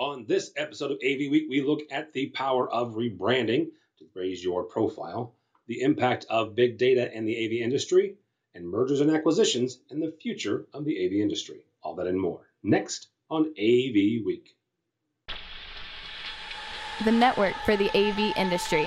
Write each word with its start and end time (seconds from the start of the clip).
On 0.00 0.24
this 0.24 0.50
episode 0.56 0.92
of 0.92 0.96
AV 1.04 1.30
Week, 1.30 1.44
we 1.50 1.60
look 1.60 1.82
at 1.90 2.14
the 2.14 2.30
power 2.30 2.72
of 2.72 2.94
rebranding 2.94 3.66
to 3.98 4.06
raise 4.14 4.42
your 4.42 4.64
profile, 4.64 5.34
the 5.66 5.82
impact 5.82 6.24
of 6.30 6.54
big 6.54 6.78
data 6.78 7.14
in 7.14 7.26
the 7.26 7.36
AV 7.36 7.62
industry, 7.62 8.14
and 8.54 8.66
mergers 8.66 9.02
and 9.02 9.10
acquisitions 9.10 9.78
and 9.90 10.02
the 10.02 10.16
future 10.22 10.64
of 10.72 10.86
the 10.86 11.04
AV 11.04 11.20
industry. 11.20 11.66
All 11.82 11.96
that 11.96 12.06
and 12.06 12.18
more. 12.18 12.40
Next 12.62 13.08
on 13.28 13.48
AV 13.58 14.24
Week. 14.24 14.56
The 17.04 17.12
network 17.12 17.54
for 17.66 17.76
the 17.76 17.90
AV 17.94 18.34
industry. 18.38 18.86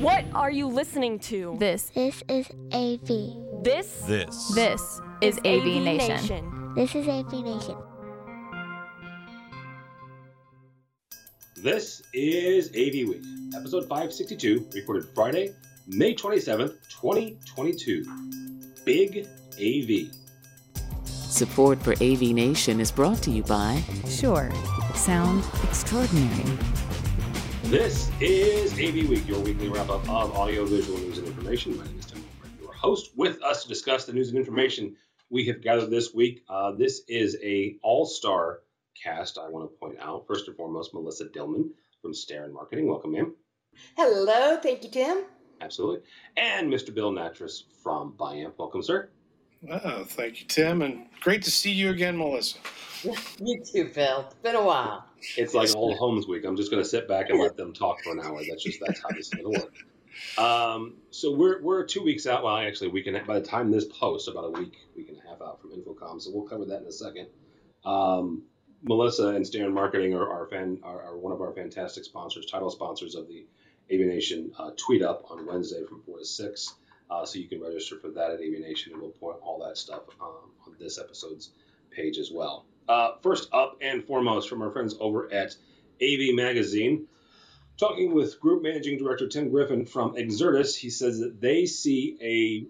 What 0.00 0.24
are 0.36 0.52
you 0.52 0.68
listening 0.68 1.18
to? 1.18 1.56
This 1.58 1.90
This 1.96 2.22
is 2.28 2.48
AV. 2.72 3.64
This 3.64 4.02
This. 4.06 4.54
this 4.54 5.00
is 5.20 5.38
AV, 5.38 5.82
Nation. 5.82 6.74
This 6.76 6.94
is 6.94 7.08
AV 7.08 7.32
Nation. 7.42 7.91
This 11.62 12.02
is 12.12 12.70
AV 12.70 13.08
Week, 13.08 13.22
episode 13.54 13.82
562, 13.82 14.66
recorded 14.74 15.06
Friday, 15.14 15.54
May 15.86 16.12
27th, 16.12 16.74
2022. 16.88 18.04
Big 18.84 19.28
AV. 19.60 20.12
Support 21.06 21.80
for 21.80 21.92
AV 22.02 22.20
Nation 22.34 22.80
is 22.80 22.90
brought 22.90 23.18
to 23.18 23.30
you 23.30 23.44
by 23.44 23.80
Shure, 24.08 24.50
sound 24.96 25.44
extraordinary. 25.62 26.58
This 27.66 28.10
is 28.20 28.72
AV 28.72 29.08
Week, 29.08 29.28
your 29.28 29.38
weekly 29.38 29.68
wrap 29.68 29.88
up 29.88 30.02
of 30.08 30.36
audio, 30.36 30.64
visual 30.64 30.98
news, 30.98 31.18
and 31.18 31.28
information. 31.28 31.78
My 31.78 31.84
name 31.84 31.96
is 31.96 32.06
Tim 32.06 32.24
Wilbur, 32.42 32.60
your 32.60 32.72
host. 32.72 33.12
With 33.14 33.40
us 33.40 33.62
to 33.62 33.68
discuss 33.68 34.04
the 34.04 34.12
news 34.12 34.30
and 34.30 34.36
information 34.36 34.96
we 35.30 35.46
have 35.46 35.62
gathered 35.62 35.90
this 35.90 36.12
week. 36.12 36.42
Uh, 36.48 36.72
this 36.72 37.02
is 37.06 37.36
a 37.40 37.76
all-star 37.84 38.62
cast. 39.00 39.38
I 39.38 39.48
want 39.48 39.70
to 39.70 39.76
point 39.78 39.98
out 40.00 40.26
first 40.26 40.48
and 40.48 40.56
foremost, 40.56 40.94
Melissa 40.94 41.26
Dillman 41.26 41.70
from 42.00 42.14
Starin 42.14 42.52
Marketing. 42.52 42.86
Welcome, 42.86 43.12
ma'am. 43.12 43.34
Hello, 43.96 44.58
thank 44.62 44.84
you, 44.84 44.90
Tim. 44.90 45.24
Absolutely, 45.60 46.00
and 46.36 46.72
Mr. 46.72 46.94
Bill 46.94 47.12
Nattress 47.12 47.62
from 47.82 48.14
Biamp. 48.18 48.54
Welcome, 48.58 48.82
sir. 48.82 49.10
Oh, 49.70 50.02
thank 50.04 50.40
you, 50.40 50.46
Tim, 50.46 50.82
and 50.82 51.06
great 51.20 51.42
to 51.42 51.50
see 51.50 51.70
you 51.70 51.90
again, 51.90 52.16
Melissa. 52.16 52.58
You 53.40 53.60
too, 53.64 53.90
Bill. 53.92 54.26
It's 54.26 54.34
been 54.36 54.54
a 54.54 54.62
while. 54.62 55.04
It's 55.36 55.54
like 55.54 55.74
old 55.74 55.98
Homes 55.98 56.28
Week. 56.28 56.44
I'm 56.44 56.56
just 56.56 56.70
going 56.70 56.80
to 56.80 56.88
sit 56.88 57.08
back 57.08 57.30
and 57.30 57.40
let 57.40 57.56
them 57.56 57.72
talk 57.72 58.00
for 58.04 58.12
an 58.12 58.20
hour. 58.20 58.40
That's 58.48 58.62
just 58.62 58.78
that's 58.78 59.02
how 59.02 59.08
this 59.08 59.26
is 59.26 59.30
going 59.30 59.52
to 59.52 59.60
work. 59.60 59.74
Um, 60.38 60.94
so 61.10 61.34
we're 61.34 61.62
we're 61.62 61.84
two 61.84 62.02
weeks 62.02 62.26
out. 62.26 62.44
Well, 62.44 62.56
actually, 62.56 62.88
we 62.88 63.02
can 63.02 63.16
and 63.16 63.26
by 63.26 63.40
the 63.40 63.44
time 63.46 63.70
this 63.70 63.86
posts, 63.86 64.28
about 64.28 64.44
a 64.44 64.50
week, 64.50 64.74
week 64.96 65.08
and 65.08 65.18
a 65.18 65.28
half 65.28 65.40
out 65.42 65.60
from 65.60 65.70
InfoComm. 65.70 66.20
So 66.20 66.30
we'll 66.32 66.46
cover 66.46 66.64
that 66.66 66.82
in 66.82 66.86
a 66.86 66.92
second. 66.92 67.28
Um, 67.84 68.42
Melissa 68.82 69.28
and 69.28 69.46
Starin 69.46 69.72
Marketing 69.72 70.14
are, 70.14 70.46
fan 70.48 70.78
are, 70.82 71.02
are 71.02 71.16
one 71.16 71.32
of 71.32 71.40
our 71.40 71.52
fantastic 71.52 72.04
sponsors, 72.04 72.46
title 72.46 72.70
sponsors 72.70 73.14
of 73.14 73.28
the 73.28 73.46
AV 73.92 74.00
Nation 74.00 74.52
uh, 74.58 74.70
Tweet 74.76 75.02
Up 75.02 75.30
on 75.30 75.46
Wednesday 75.46 75.84
from 75.88 76.02
four 76.02 76.18
to 76.18 76.24
six. 76.24 76.74
Uh, 77.10 77.24
so 77.24 77.38
you 77.38 77.48
can 77.48 77.60
register 77.60 77.98
for 77.98 78.08
that 78.08 78.30
at 78.30 78.40
AV 78.40 78.60
Nation, 78.60 78.92
and 78.92 79.02
we'll 79.02 79.10
put 79.10 79.40
all 79.42 79.64
that 79.66 79.76
stuff 79.76 80.02
um, 80.20 80.50
on 80.66 80.74
this 80.80 80.98
episode's 80.98 81.50
page 81.90 82.18
as 82.18 82.30
well. 82.30 82.64
Uh, 82.88 83.12
first 83.22 83.48
up 83.52 83.78
and 83.80 84.04
foremost, 84.04 84.48
from 84.48 84.62
our 84.62 84.70
friends 84.70 84.96
over 84.98 85.32
at 85.32 85.54
AV 86.02 86.34
Magazine, 86.34 87.06
talking 87.76 88.14
with 88.14 88.40
Group 88.40 88.62
Managing 88.62 88.98
Director 88.98 89.28
Tim 89.28 89.50
Griffin 89.50 89.84
from 89.84 90.16
Exertis, 90.16 90.74
he 90.76 90.90
says 90.90 91.20
that 91.20 91.40
they 91.40 91.66
see 91.66 92.16
a 92.20 92.66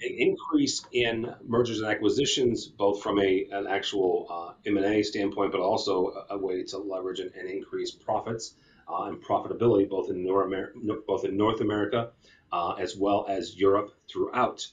increase 0.00 0.84
in 0.92 1.34
mergers 1.46 1.80
and 1.80 1.90
acquisitions, 1.90 2.66
both 2.66 3.02
from 3.02 3.18
a 3.20 3.46
an 3.50 3.66
actual 3.66 4.26
uh, 4.30 4.52
M&A 4.66 5.02
standpoint, 5.02 5.52
but 5.52 5.60
also 5.60 6.24
a, 6.30 6.34
a 6.34 6.38
way 6.38 6.62
to 6.62 6.78
leverage 6.78 7.20
and, 7.20 7.32
and 7.34 7.48
increase 7.48 7.90
profits 7.90 8.54
uh, 8.88 9.04
and 9.04 9.22
profitability, 9.22 9.88
both 9.88 10.10
in 10.10 10.24
North 10.24 10.46
America, 10.46 10.78
both 11.06 11.24
in 11.24 11.36
North 11.36 11.60
America 11.60 12.10
uh, 12.52 12.72
as 12.72 12.96
well 12.96 13.26
as 13.28 13.56
Europe 13.56 13.92
throughout. 14.10 14.66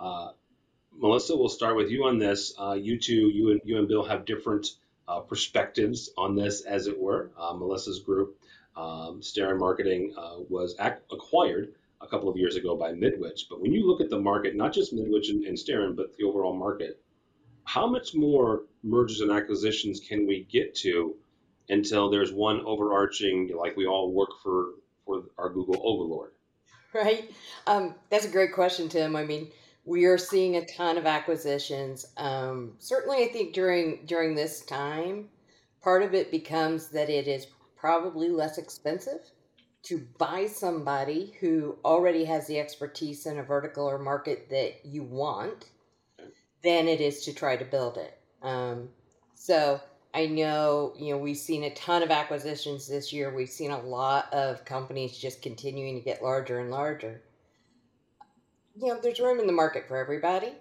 Uh, 0.00 0.30
Melissa, 0.96 1.36
we'll 1.36 1.48
start 1.48 1.76
with 1.76 1.90
you 1.90 2.04
on 2.04 2.18
this. 2.18 2.54
Uh, 2.58 2.72
you 2.72 2.98
two, 2.98 3.28
you 3.28 3.50
and 3.50 3.60
you 3.64 3.78
and 3.78 3.88
Bill 3.88 4.04
have 4.04 4.24
different 4.24 4.66
uh, 5.06 5.20
perspectives 5.20 6.10
on 6.16 6.34
this, 6.34 6.62
as 6.62 6.86
it 6.86 6.98
were. 6.98 7.30
Melissa's 7.58 8.00
group, 8.00 8.38
um, 8.76 9.20
Marketing, 9.36 10.14
was 10.48 10.74
ac- 10.80 11.02
acquired 11.12 11.74
a 12.00 12.06
couple 12.06 12.28
of 12.28 12.36
years 12.36 12.56
ago 12.56 12.76
by 12.76 12.92
Midwich. 12.92 13.46
But 13.50 13.60
when 13.60 13.72
you 13.72 13.86
look 13.86 14.00
at 14.00 14.10
the 14.10 14.20
market, 14.20 14.56
not 14.56 14.72
just 14.72 14.92
Midwich 14.92 15.30
and, 15.30 15.44
and 15.44 15.96
but 15.96 16.16
the 16.16 16.24
overall 16.24 16.56
market, 16.56 17.02
how 17.64 17.86
much 17.86 18.14
more 18.14 18.62
mergers 18.82 19.20
and 19.20 19.30
acquisitions 19.30 20.00
can 20.00 20.26
we 20.26 20.46
get 20.50 20.74
to 20.76 21.14
until 21.68 22.10
there's 22.10 22.32
one 22.32 22.60
overarching, 22.64 23.50
like 23.54 23.76
we 23.76 23.86
all 23.86 24.12
work 24.12 24.30
for 24.42 24.74
for 25.04 25.24
our 25.38 25.50
Google 25.50 25.80
overlord? 25.84 26.32
Right? 26.94 27.30
Um, 27.66 27.94
that's 28.08 28.24
a 28.24 28.30
great 28.30 28.54
question, 28.54 28.88
Tim. 28.88 29.14
I 29.14 29.22
mean, 29.22 29.50
we 29.84 30.06
are 30.06 30.16
seeing 30.16 30.56
a 30.56 30.64
ton 30.64 30.96
of 30.96 31.04
acquisitions. 31.04 32.06
Um, 32.16 32.72
certainly, 32.78 33.22
I 33.24 33.28
think 33.28 33.52
during 33.52 34.06
during 34.06 34.34
this 34.34 34.64
time, 34.64 35.28
part 35.82 36.02
of 36.02 36.14
it 36.14 36.30
becomes 36.30 36.88
that 36.88 37.10
it 37.10 37.28
is 37.28 37.46
probably 37.76 38.30
less 38.30 38.56
expensive 38.56 39.20
to 39.88 40.06
buy 40.18 40.46
somebody 40.46 41.34
who 41.40 41.78
already 41.82 42.24
has 42.24 42.46
the 42.46 42.58
expertise 42.58 43.24
in 43.24 43.38
a 43.38 43.42
vertical 43.42 43.86
or 43.86 43.98
market 43.98 44.50
that 44.50 44.84
you 44.84 45.02
want 45.02 45.70
than 46.62 46.86
it 46.86 47.00
is 47.00 47.24
to 47.24 47.32
try 47.32 47.56
to 47.56 47.64
build 47.64 47.96
it. 47.96 48.18
Um, 48.42 48.90
so 49.34 49.80
I 50.12 50.26
know, 50.26 50.92
you 50.98 51.12
know, 51.12 51.18
we've 51.18 51.38
seen 51.38 51.64
a 51.64 51.74
ton 51.74 52.02
of 52.02 52.10
acquisitions 52.10 52.86
this 52.86 53.14
year. 53.14 53.34
We've 53.34 53.48
seen 53.48 53.70
a 53.70 53.80
lot 53.80 54.30
of 54.32 54.64
companies 54.66 55.16
just 55.16 55.40
continuing 55.40 55.96
to 55.96 56.04
get 56.04 56.22
larger 56.22 56.60
and 56.60 56.70
larger. 56.70 57.22
You 58.76 58.88
know, 58.88 59.00
there's 59.00 59.20
room 59.20 59.40
in 59.40 59.46
the 59.46 59.52
market 59.54 59.88
for 59.88 59.96
everybody. 59.96 60.52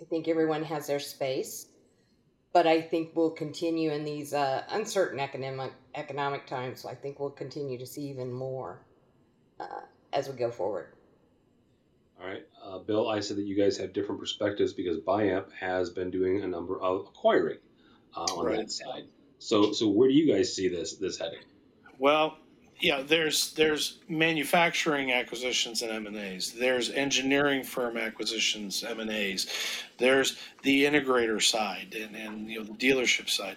I 0.00 0.04
think 0.04 0.28
everyone 0.28 0.62
has 0.62 0.86
their 0.86 1.00
space. 1.00 1.66
But 2.54 2.66
I 2.68 2.80
think 2.80 3.10
we'll 3.14 3.32
continue 3.32 3.90
in 3.90 4.04
these 4.04 4.32
uh, 4.32 4.62
uncertain 4.70 5.20
economic 5.20 5.72
economic 5.94 6.46
times. 6.46 6.80
So 6.80 6.88
I 6.88 6.94
think 6.94 7.20
we'll 7.20 7.30
continue 7.30 7.78
to 7.78 7.86
see 7.86 8.02
even 8.02 8.32
more 8.32 8.80
uh, 9.60 9.82
as 10.12 10.28
we 10.28 10.36
go 10.36 10.52
forward. 10.52 10.86
All 12.20 12.28
right, 12.28 12.46
uh, 12.64 12.78
Bill, 12.78 13.08
I 13.10 13.20
said 13.20 13.38
that 13.38 13.42
you 13.44 13.56
guys 13.56 13.76
have 13.78 13.92
different 13.92 14.20
perspectives 14.20 14.72
because 14.72 14.98
Biamp 14.98 15.52
has 15.52 15.90
been 15.90 16.12
doing 16.12 16.42
a 16.42 16.46
number 16.46 16.80
of 16.80 17.08
acquiring 17.08 17.58
uh, 18.16 18.20
on 18.22 18.46
Right. 18.46 18.58
that 18.58 18.70
side. 18.70 19.08
So, 19.40 19.72
so 19.72 19.88
where 19.88 20.08
do 20.08 20.14
you 20.14 20.32
guys 20.32 20.54
see 20.54 20.68
this 20.68 20.94
this 20.96 21.18
heading? 21.18 21.40
Well, 21.98 22.38
yeah, 22.80 23.02
there's 23.02 23.52
there's 23.54 23.98
manufacturing 24.08 25.12
acquisitions 25.12 25.82
and 25.82 25.92
M 25.92 26.06
and 26.06 26.16
A's. 26.16 26.52
There's 26.52 26.90
engineering 26.90 27.62
firm 27.62 27.96
acquisitions, 27.96 28.82
M 28.84 29.00
and 29.00 29.10
A's. 29.10 29.46
There's 29.98 30.36
the 30.62 30.84
integrator 30.84 31.42
side 31.42 31.94
and, 31.98 32.16
and 32.16 32.50
you 32.50 32.58
know 32.58 32.64
the 32.64 32.72
dealership 32.72 33.30
side. 33.30 33.56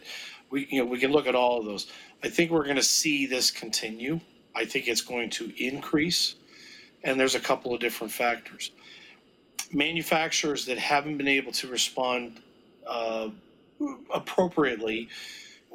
We 0.50 0.68
you 0.70 0.80
know 0.80 0.90
we 0.90 1.00
can 1.00 1.12
look 1.12 1.28
at 1.28 1.36
all 1.36 1.60
of 1.60 1.66
those. 1.66 1.92
I 2.24 2.30
think 2.30 2.52
we're 2.52 2.64
going 2.64 2.78
to 2.78 2.84
see 2.84 3.26
this 3.26 3.52
continue. 3.52 4.20
I 4.56 4.66
think 4.66 4.88
it's 4.88 5.02
going 5.02 5.30
to 5.32 5.52
increase, 5.64 6.36
and 7.04 7.20
there's 7.20 7.36
a 7.36 7.40
couple 7.40 7.74
of 7.74 7.80
different 7.80 8.14
factors. 8.14 8.72
Manufacturers 9.74 10.66
that 10.66 10.78
haven't 10.78 11.18
been 11.18 11.28
able 11.28 11.52
to 11.54 11.68
respond 11.68 12.40
uh, 12.88 13.30
appropriately 14.14 15.10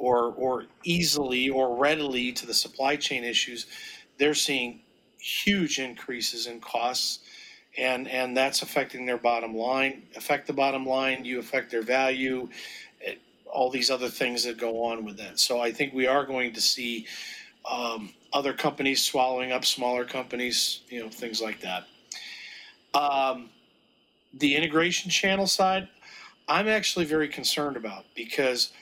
or 0.03 0.33
or 0.33 0.65
easily 0.83 1.49
or 1.49 1.77
readily 1.77 2.33
to 2.33 2.45
the 2.45 2.53
supply 2.53 2.95
chain 2.97 3.23
issues, 3.23 3.67
they're 4.17 4.33
seeing 4.33 4.81
huge 5.17 5.79
increases 5.79 6.45
in 6.47 6.59
costs, 6.59 7.19
and 7.77 8.07
and 8.09 8.35
that's 8.35 8.61
affecting 8.61 9.05
their 9.05 9.17
bottom 9.17 9.55
line. 9.55 10.03
Affect 10.17 10.45
the 10.45 10.53
bottom 10.53 10.85
line, 10.85 11.23
you 11.23 11.39
affect 11.39 11.71
their 11.71 11.83
value, 11.83 12.49
eh, 13.05 13.15
all 13.45 13.69
these 13.69 13.89
other 13.89 14.09
things 14.09 14.43
that 14.43 14.57
go 14.57 14.83
on 14.83 15.05
with 15.05 15.17
that. 15.17 15.39
So 15.39 15.61
I 15.61 15.71
think 15.71 15.93
we 15.93 16.05
are 16.05 16.25
going 16.25 16.51
to 16.53 16.61
see 16.61 17.07
um, 17.69 18.13
other 18.33 18.51
companies 18.51 19.01
swallowing 19.01 19.53
up 19.53 19.63
smaller 19.63 20.03
companies, 20.03 20.81
you 20.89 21.01
know, 21.01 21.09
things 21.09 21.41
like 21.41 21.61
that. 21.61 21.85
Um, 22.93 23.49
the 24.33 24.55
integration 24.55 25.09
channel 25.09 25.47
side, 25.47 25.87
I'm 26.49 26.67
actually 26.67 27.05
very 27.05 27.29
concerned 27.29 27.77
about 27.77 28.03
because 28.15 28.73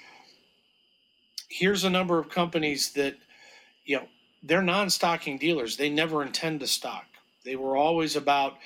here's 1.52 1.84
a 1.84 1.90
number 1.90 2.18
of 2.18 2.30
companies 2.30 2.92
that, 2.94 3.16
you 3.86 3.98
know, 3.98 4.08
they're 4.44 4.62
non-stocking 4.62 5.38
dealers. 5.38 5.78
They 5.78 5.90
never 5.90 6.24
intend 6.24 6.62
to 6.62 6.68
stock. 6.68 7.06
They 7.44 7.56
were 7.56 7.76
always 7.76 8.16
about 8.16 8.58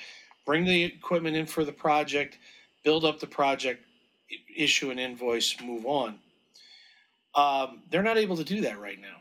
bring 0.44 0.64
the 0.64 0.84
equipment 0.84 1.36
in 1.36 1.46
for 1.46 1.64
the 1.64 1.72
project, 1.72 2.38
build 2.84 3.04
up 3.04 3.18
the 3.18 3.26
project, 3.26 3.84
issue 4.56 4.90
an 4.90 4.98
invoice, 4.98 5.56
move 5.60 5.84
on. 5.84 6.18
Um, 7.34 7.82
they're 7.90 8.02
not 8.02 8.16
able 8.16 8.36
to 8.36 8.44
do 8.44 8.62
that 8.62 8.80
right 8.80 8.98
now, 9.00 9.20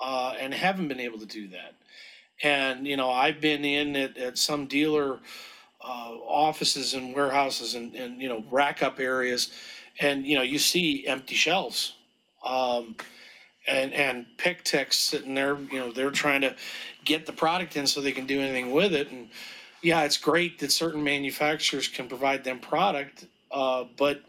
uh, 0.00 0.34
and 0.40 0.54
haven't 0.54 0.88
been 0.88 1.00
able 1.00 1.18
to 1.18 1.26
do 1.26 1.48
that. 1.48 1.74
And 2.42 2.86
you 2.86 2.96
know, 2.96 3.10
I've 3.10 3.40
been 3.40 3.64
in 3.64 3.96
at, 3.96 4.16
at 4.16 4.38
some 4.38 4.66
dealer 4.66 5.18
uh, 5.84 6.12
offices 6.26 6.94
and 6.94 7.14
warehouses 7.14 7.74
and, 7.74 7.94
and 7.94 8.22
you 8.22 8.28
know 8.28 8.44
rack 8.50 8.82
up 8.82 8.98
areas, 8.98 9.52
and 10.00 10.24
you 10.24 10.36
know 10.36 10.42
you 10.42 10.58
see 10.58 11.06
empty 11.06 11.34
shelves, 11.34 11.94
um, 12.48 12.96
and 13.68 13.92
and 13.92 14.26
pick 14.38 14.64
ticks 14.64 14.98
sitting 14.98 15.34
there. 15.34 15.56
You 15.70 15.78
know 15.78 15.92
they're 15.92 16.10
trying 16.10 16.40
to 16.40 16.56
get 17.04 17.26
the 17.26 17.32
product 17.32 17.76
in 17.76 17.86
so 17.86 18.00
they 18.00 18.12
can 18.12 18.26
do 18.26 18.40
anything 18.40 18.72
with 18.72 18.94
it. 18.94 19.10
And 19.10 19.28
yeah, 19.82 20.02
it's 20.02 20.16
great 20.16 20.58
that 20.58 20.72
certain 20.72 21.04
manufacturers 21.04 21.86
can 21.86 22.08
provide 22.08 22.42
them 22.42 22.58
product, 22.58 23.26
uh, 23.52 23.84
but 23.96 24.22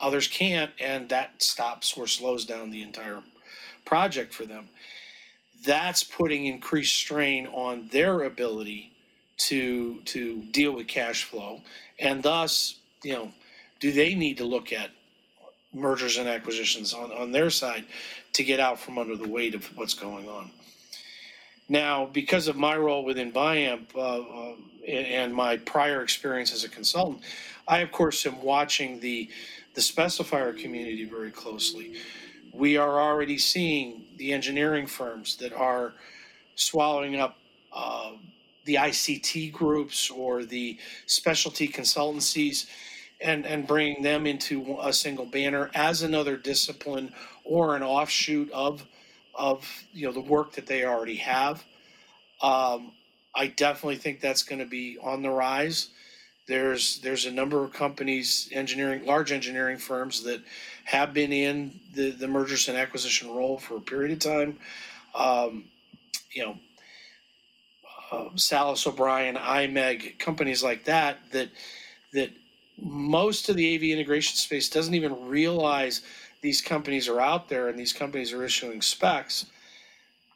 others 0.00 0.28
can't, 0.28 0.70
and 0.80 1.08
that 1.10 1.42
stops 1.42 1.96
or 1.96 2.06
slows 2.06 2.46
down 2.46 2.70
the 2.70 2.82
entire 2.82 3.22
project 3.84 4.32
for 4.32 4.46
them. 4.46 4.68
That's 5.66 6.02
putting 6.02 6.46
increased 6.46 6.94
strain 6.94 7.46
on 7.48 7.88
their 7.92 8.22
ability 8.22 8.92
to 9.48 10.00
to 10.06 10.42
deal 10.52 10.72
with 10.72 10.86
cash 10.86 11.24
flow, 11.24 11.60
and 11.98 12.22
thus, 12.22 12.76
you 13.02 13.12
know, 13.12 13.32
do 13.80 13.90
they 13.90 14.14
need 14.14 14.38
to 14.38 14.44
look 14.44 14.72
at 14.72 14.90
mergers 15.72 16.18
and 16.18 16.28
acquisitions 16.28 16.92
on, 16.92 17.12
on 17.12 17.32
their 17.32 17.50
side 17.50 17.84
to 18.34 18.44
get 18.44 18.60
out 18.60 18.78
from 18.78 18.98
under 18.98 19.16
the 19.16 19.28
weight 19.28 19.54
of 19.54 19.64
what's 19.76 19.94
going 19.94 20.28
on? 20.28 20.50
Now, 21.68 22.06
because 22.06 22.48
of 22.48 22.56
my 22.56 22.76
role 22.76 23.04
within 23.04 23.32
Biamp 23.32 23.94
uh, 23.94 23.98
uh, 23.98 24.54
and, 24.86 25.32
my 25.32 25.56
prior 25.58 26.02
experience 26.02 26.52
as 26.52 26.64
a 26.64 26.68
consultant, 26.68 27.22
I 27.66 27.78
of 27.78 27.92
course 27.92 28.26
am 28.26 28.42
watching 28.42 29.00
the 29.00 29.30
the 29.74 29.80
specifier 29.80 30.56
community 30.56 31.04
very 31.04 31.30
closely. 31.30 31.94
We 32.52 32.76
are 32.76 33.00
already 33.00 33.38
seeing 33.38 34.04
the 34.18 34.34
engineering 34.34 34.86
firms 34.86 35.36
that 35.36 35.54
are 35.54 35.94
swallowing 36.56 37.16
up 37.16 37.38
uh, 37.72 38.12
the 38.66 38.74
ICT 38.74 39.52
groups 39.52 40.10
or 40.10 40.44
the 40.44 40.78
specialty 41.06 41.66
consultancies 41.68 42.66
and, 43.22 43.46
and 43.46 43.66
bringing 43.66 44.02
them 44.02 44.26
into 44.26 44.76
a 44.82 44.92
single 44.92 45.26
banner 45.26 45.70
as 45.74 46.02
another 46.02 46.36
discipline 46.36 47.12
or 47.44 47.76
an 47.76 47.82
offshoot 47.82 48.50
of 48.52 48.86
of 49.34 49.66
you 49.92 50.06
know 50.06 50.12
the 50.12 50.20
work 50.20 50.52
that 50.52 50.66
they 50.66 50.84
already 50.84 51.16
have. 51.16 51.64
Um, 52.42 52.92
I 53.34 53.46
definitely 53.46 53.96
think 53.96 54.20
that's 54.20 54.42
going 54.42 54.58
to 54.58 54.66
be 54.66 54.98
on 55.02 55.22
the 55.22 55.30
rise. 55.30 55.88
There's 56.48 57.00
there's 57.00 57.24
a 57.24 57.30
number 57.30 57.64
of 57.64 57.72
companies, 57.72 58.48
engineering 58.52 59.06
large 59.06 59.32
engineering 59.32 59.78
firms 59.78 60.22
that 60.24 60.42
have 60.84 61.14
been 61.14 61.32
in 61.32 61.80
the, 61.94 62.10
the 62.10 62.28
mergers 62.28 62.68
and 62.68 62.76
acquisition 62.76 63.30
role 63.30 63.58
for 63.58 63.76
a 63.76 63.80
period 63.80 64.12
of 64.12 64.18
time. 64.18 64.58
Um, 65.14 65.64
you 66.32 66.44
know, 66.44 66.56
uh, 68.10 68.28
Salas 68.34 68.86
O'Brien, 68.86 69.36
IMEG, 69.36 70.18
companies 70.18 70.62
like 70.62 70.84
that 70.84 71.18
that 71.30 71.48
that 72.12 72.30
most 72.80 73.48
of 73.48 73.56
the 73.56 73.74
AV 73.74 73.82
integration 73.84 74.36
space 74.36 74.68
doesn't 74.68 74.94
even 74.94 75.28
realize 75.28 76.02
these 76.40 76.60
companies 76.60 77.08
are 77.08 77.20
out 77.20 77.48
there 77.48 77.68
and 77.68 77.78
these 77.78 77.92
companies 77.92 78.32
are 78.32 78.44
issuing 78.44 78.82
specs, 78.82 79.46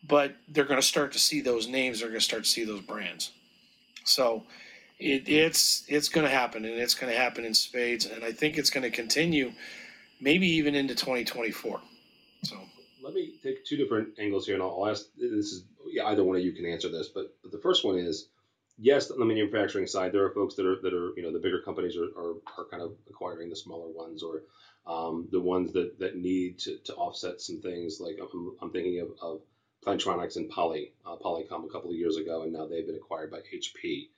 but 0.06 0.36
they're 0.48 0.64
going 0.64 0.80
to 0.80 0.86
start 0.86 1.12
to 1.12 1.18
see 1.18 1.40
those 1.40 1.66
names. 1.66 2.00
They're 2.00 2.08
going 2.08 2.20
to 2.20 2.24
start 2.24 2.44
to 2.44 2.50
see 2.50 2.64
those 2.64 2.80
brands. 2.80 3.32
So 4.04 4.44
it, 4.98 5.28
it's 5.28 5.84
it's 5.88 6.08
going 6.08 6.26
to 6.26 6.32
happen, 6.32 6.64
and 6.64 6.74
it's 6.74 6.94
going 6.94 7.12
to 7.12 7.18
happen 7.18 7.44
in 7.44 7.54
spades, 7.54 8.06
and 8.06 8.24
I 8.24 8.32
think 8.32 8.56
it's 8.56 8.70
going 8.70 8.84
to 8.84 8.90
continue, 8.90 9.52
maybe 10.20 10.46
even 10.46 10.74
into 10.74 10.94
2024. 10.94 11.80
So 12.44 12.56
let 13.02 13.14
me 13.14 13.32
take 13.42 13.64
two 13.64 13.76
different 13.76 14.10
angles 14.18 14.46
here, 14.46 14.54
and 14.54 14.62
I'll, 14.62 14.86
ask. 14.88 15.06
This 15.18 15.52
is 15.52 15.64
either 16.04 16.24
one 16.24 16.36
of 16.36 16.42
you 16.42 16.52
can 16.52 16.66
answer 16.66 16.88
this, 16.88 17.08
but, 17.08 17.34
but 17.42 17.52
the 17.52 17.58
first 17.58 17.84
one 17.84 17.96
is 17.96 18.28
yes, 18.78 19.11
on 19.11 19.19
the 19.19 19.25
manufacturing 19.25 19.87
side, 19.87 20.12
there 20.12 20.25
are 20.25 20.34
folks 20.34 20.55
that 20.56 20.67
are 20.67 20.81
that 20.82 20.94
are 20.94 21.12
you 21.17 21.23
know 21.23 21.32
the 21.32 21.38
bigger 21.38 21.61
companies 21.62 21.96
are 21.96 22.11
are, 22.19 22.34
are 22.58 22.64
kind 22.70 22.82
of 22.82 22.93
acquiring 23.08 23.50
the 23.50 23.56
smaller 23.56 23.88
ones 23.90 24.23
or 24.23 24.43
um, 24.87 25.28
the 25.31 25.40
ones 25.40 25.73
that 25.73 25.99
that 25.99 26.17
need 26.17 26.58
to, 26.61 26.78
to 26.84 26.94
offset 26.94 27.40
some 27.40 27.61
things. 27.61 28.00
Like 28.00 28.19
I'm, 28.20 28.56
I'm 28.62 28.70
thinking 28.70 29.00
of, 29.00 29.08
of 29.23 29.40
Plantronics 29.84 30.37
and 30.37 30.50
Poly 30.50 30.93
uh, 31.05 31.17
Polycom 31.17 31.64
a 31.64 31.73
couple 31.73 31.90
of 31.90 31.96
years 31.96 32.17
ago, 32.17 32.43
and 32.43 32.52
now 32.52 32.67
they've 32.67 32.87
been 32.87 32.96
acquired 32.96 33.31
by 33.31 33.38
HP. 33.38 34.08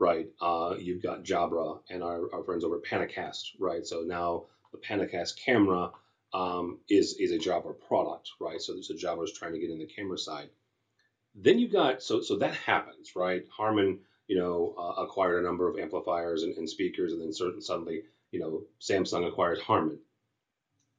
Right, 0.00 0.28
uh, 0.40 0.76
you've 0.78 1.02
got 1.02 1.24
Jabra 1.24 1.80
and 1.90 2.04
our, 2.04 2.32
our 2.32 2.44
friends 2.44 2.62
over 2.62 2.78
Panacast, 2.78 3.56
right? 3.58 3.84
So 3.84 4.02
now 4.02 4.44
the 4.70 4.78
Panacast 4.78 5.36
camera 5.44 5.90
um, 6.32 6.78
is 6.88 7.14
is 7.14 7.32
a 7.32 7.38
Jabra 7.38 7.74
product, 7.88 8.30
right? 8.40 8.60
So, 8.60 8.80
so 8.80 8.94
Jabra 8.94 9.24
is 9.24 9.32
trying 9.32 9.54
to 9.54 9.58
get 9.58 9.70
in 9.70 9.78
the 9.78 9.86
camera 9.86 10.18
side. 10.18 10.50
Then 11.34 11.58
you 11.58 11.68
got 11.68 12.02
so 12.02 12.20
so 12.20 12.36
that 12.38 12.54
happens, 12.54 13.14
right? 13.14 13.44
Harman, 13.48 14.00
you 14.26 14.36
know, 14.38 14.74
uh, 14.78 15.02
acquired 15.02 15.40
a 15.40 15.46
number 15.46 15.68
of 15.68 15.78
amplifiers 15.78 16.42
and, 16.42 16.56
and 16.56 16.68
speakers, 16.68 17.12
and 17.12 17.20
then 17.20 17.32
certain 17.32 17.62
suddenly, 17.62 18.02
you 18.30 18.40
know, 18.40 18.64
Samsung 18.80 19.26
acquires 19.26 19.60
Harman. 19.60 19.98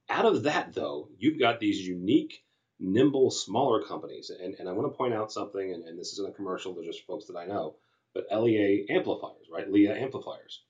Out 0.09 0.25
of 0.25 0.43
that, 0.43 0.73
though, 0.73 1.09
you've 1.17 1.39
got 1.39 1.59
these 1.59 1.85
unique, 1.87 2.43
nimble, 2.79 3.29
smaller 3.29 3.83
companies, 3.83 4.31
and, 4.31 4.55
and 4.55 4.67
I 4.67 4.71
want 4.71 4.91
to 4.91 4.97
point 4.97 5.13
out 5.13 5.31
something, 5.31 5.73
and, 5.73 5.83
and 5.83 5.99
this 5.99 6.13
isn't 6.13 6.29
a 6.29 6.33
commercial; 6.33 6.73
they're 6.73 6.85
just 6.85 7.05
folks 7.05 7.25
that 7.25 7.37
I 7.37 7.45
know, 7.45 7.75
but 8.13 8.25
LEA 8.31 8.87
amplifiers, 8.89 9.47
right? 9.51 9.69
LEA 9.69 9.89
amplifiers. 9.89 10.63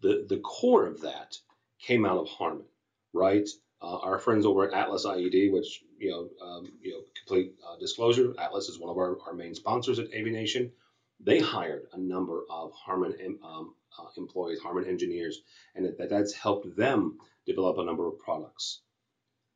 The 0.00 0.26
the 0.28 0.38
core 0.38 0.86
of 0.86 1.00
that 1.02 1.38
came 1.80 2.04
out 2.04 2.18
of 2.18 2.28
Harman, 2.28 2.66
right? 3.12 3.48
Uh, 3.80 3.98
our 3.98 4.18
friends 4.18 4.44
over 4.44 4.66
at 4.66 4.74
Atlas 4.74 5.06
IED, 5.06 5.52
which 5.52 5.84
you 5.98 6.10
know, 6.10 6.28
um, 6.44 6.72
you 6.82 6.92
know, 6.92 7.00
complete 7.16 7.54
uh, 7.66 7.78
disclosure, 7.78 8.34
Atlas 8.38 8.68
is 8.68 8.78
one 8.78 8.90
of 8.90 8.96
our, 8.96 9.16
our 9.26 9.34
main 9.34 9.54
sponsors 9.54 9.98
at 10.00 10.06
AV 10.06 10.26
Nation. 10.26 10.72
They 11.20 11.38
hired 11.38 11.86
a 11.92 11.98
number 11.98 12.42
of 12.50 12.72
Harman 12.72 13.38
um, 13.44 13.74
uh, 13.96 14.04
employees, 14.16 14.60
Harman 14.60 14.86
engineers, 14.86 15.42
and 15.74 15.84
that, 15.84 16.10
that's 16.10 16.32
helped 16.32 16.76
them 16.76 17.18
develop 17.46 17.78
a 17.78 17.84
number 17.84 18.06
of 18.06 18.18
products. 18.18 18.80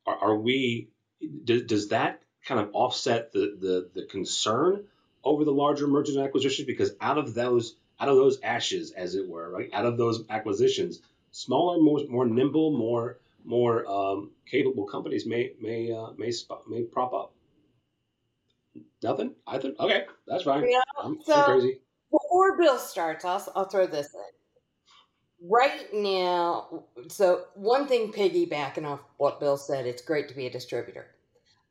Are, 0.05 0.17
are 0.17 0.35
we? 0.35 0.89
Does, 1.43 1.63
does 1.63 1.87
that 1.89 2.21
kind 2.45 2.61
of 2.61 2.69
offset 2.73 3.31
the, 3.33 3.57
the 3.59 4.01
the 4.01 4.07
concern 4.07 4.85
over 5.23 5.43
the 5.43 5.53
larger 5.53 5.87
mergers 5.87 6.15
and 6.15 6.25
acquisitions? 6.25 6.65
Because 6.65 6.91
out 7.01 7.17
of 7.17 7.33
those 7.33 7.75
out 7.99 8.09
of 8.09 8.15
those 8.15 8.39
ashes, 8.41 8.91
as 8.91 9.15
it 9.15 9.27
were, 9.27 9.49
right, 9.49 9.69
out 9.73 9.85
of 9.85 9.97
those 9.97 10.23
acquisitions, 10.29 10.99
smaller, 11.31 11.81
more 11.81 12.01
more 12.09 12.25
nimble, 12.25 12.77
more 12.77 13.19
more 13.45 13.85
um, 13.87 14.31
capable 14.49 14.85
companies 14.85 15.25
may 15.25 15.53
may 15.61 15.91
uh, 15.91 16.11
may 16.17 16.31
spot, 16.31 16.63
may 16.69 16.83
prop 16.83 17.13
up. 17.13 17.33
Nothing. 19.01 19.35
I 19.47 19.57
think 19.57 19.79
okay, 19.79 20.05
that's 20.27 20.43
fine. 20.43 20.69
Yeah, 20.69 20.81
I'm, 21.01 21.19
so 21.23 21.33
I'm 21.33 21.45
crazy. 21.45 21.79
Before 22.11 22.57
Bill 22.57 22.77
starts, 22.77 23.25
I'll 23.25 23.45
I'll 23.55 23.65
throw 23.65 23.85
this 23.87 24.13
in. 24.13 25.49
Right 25.49 25.93
now, 25.93 26.85
so 27.09 27.45
one 27.55 27.87
thing 27.87 28.13
piggybacking 28.13 28.85
off 28.85 29.01
what 29.17 29.41
Bill 29.41 29.57
said, 29.57 29.85
it's 29.85 30.01
great 30.01 30.29
to 30.29 30.35
be 30.35 30.47
a 30.47 30.49
distributor. 30.49 31.07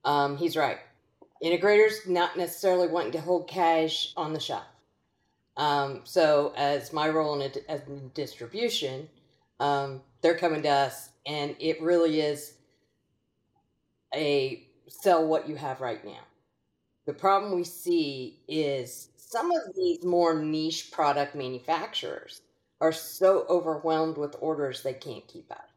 Um, 0.04 0.36
he's 0.36 0.56
right. 0.56 0.78
Integrators 1.42 2.06
not 2.06 2.36
necessarily 2.36 2.88
wanting 2.88 3.12
to 3.12 3.20
hold 3.20 3.48
cash 3.48 4.12
on 4.16 4.32
the 4.32 4.40
shelf. 4.40 4.64
Um, 5.56 6.02
so, 6.04 6.52
as 6.56 6.92
my 6.92 7.08
role 7.08 7.40
in, 7.40 7.50
a, 7.68 7.74
in 7.86 8.10
distribution, 8.14 9.08
um, 9.58 10.02
they're 10.22 10.38
coming 10.38 10.62
to 10.62 10.68
us 10.68 11.10
and 11.26 11.54
it 11.58 11.80
really 11.82 12.20
is 12.20 12.54
a 14.14 14.66
sell 14.88 15.26
what 15.26 15.48
you 15.48 15.56
have 15.56 15.80
right 15.80 16.04
now. 16.04 16.20
The 17.06 17.12
problem 17.12 17.54
we 17.54 17.64
see 17.64 18.40
is 18.46 19.08
some 19.16 19.50
of 19.50 19.74
these 19.76 20.04
more 20.04 20.34
niche 20.34 20.90
product 20.92 21.34
manufacturers 21.34 22.42
are 22.80 22.92
so 22.92 23.46
overwhelmed 23.48 24.16
with 24.16 24.36
orders 24.40 24.82
they 24.82 24.94
can't 24.94 25.26
keep 25.26 25.50
up. 25.50 25.68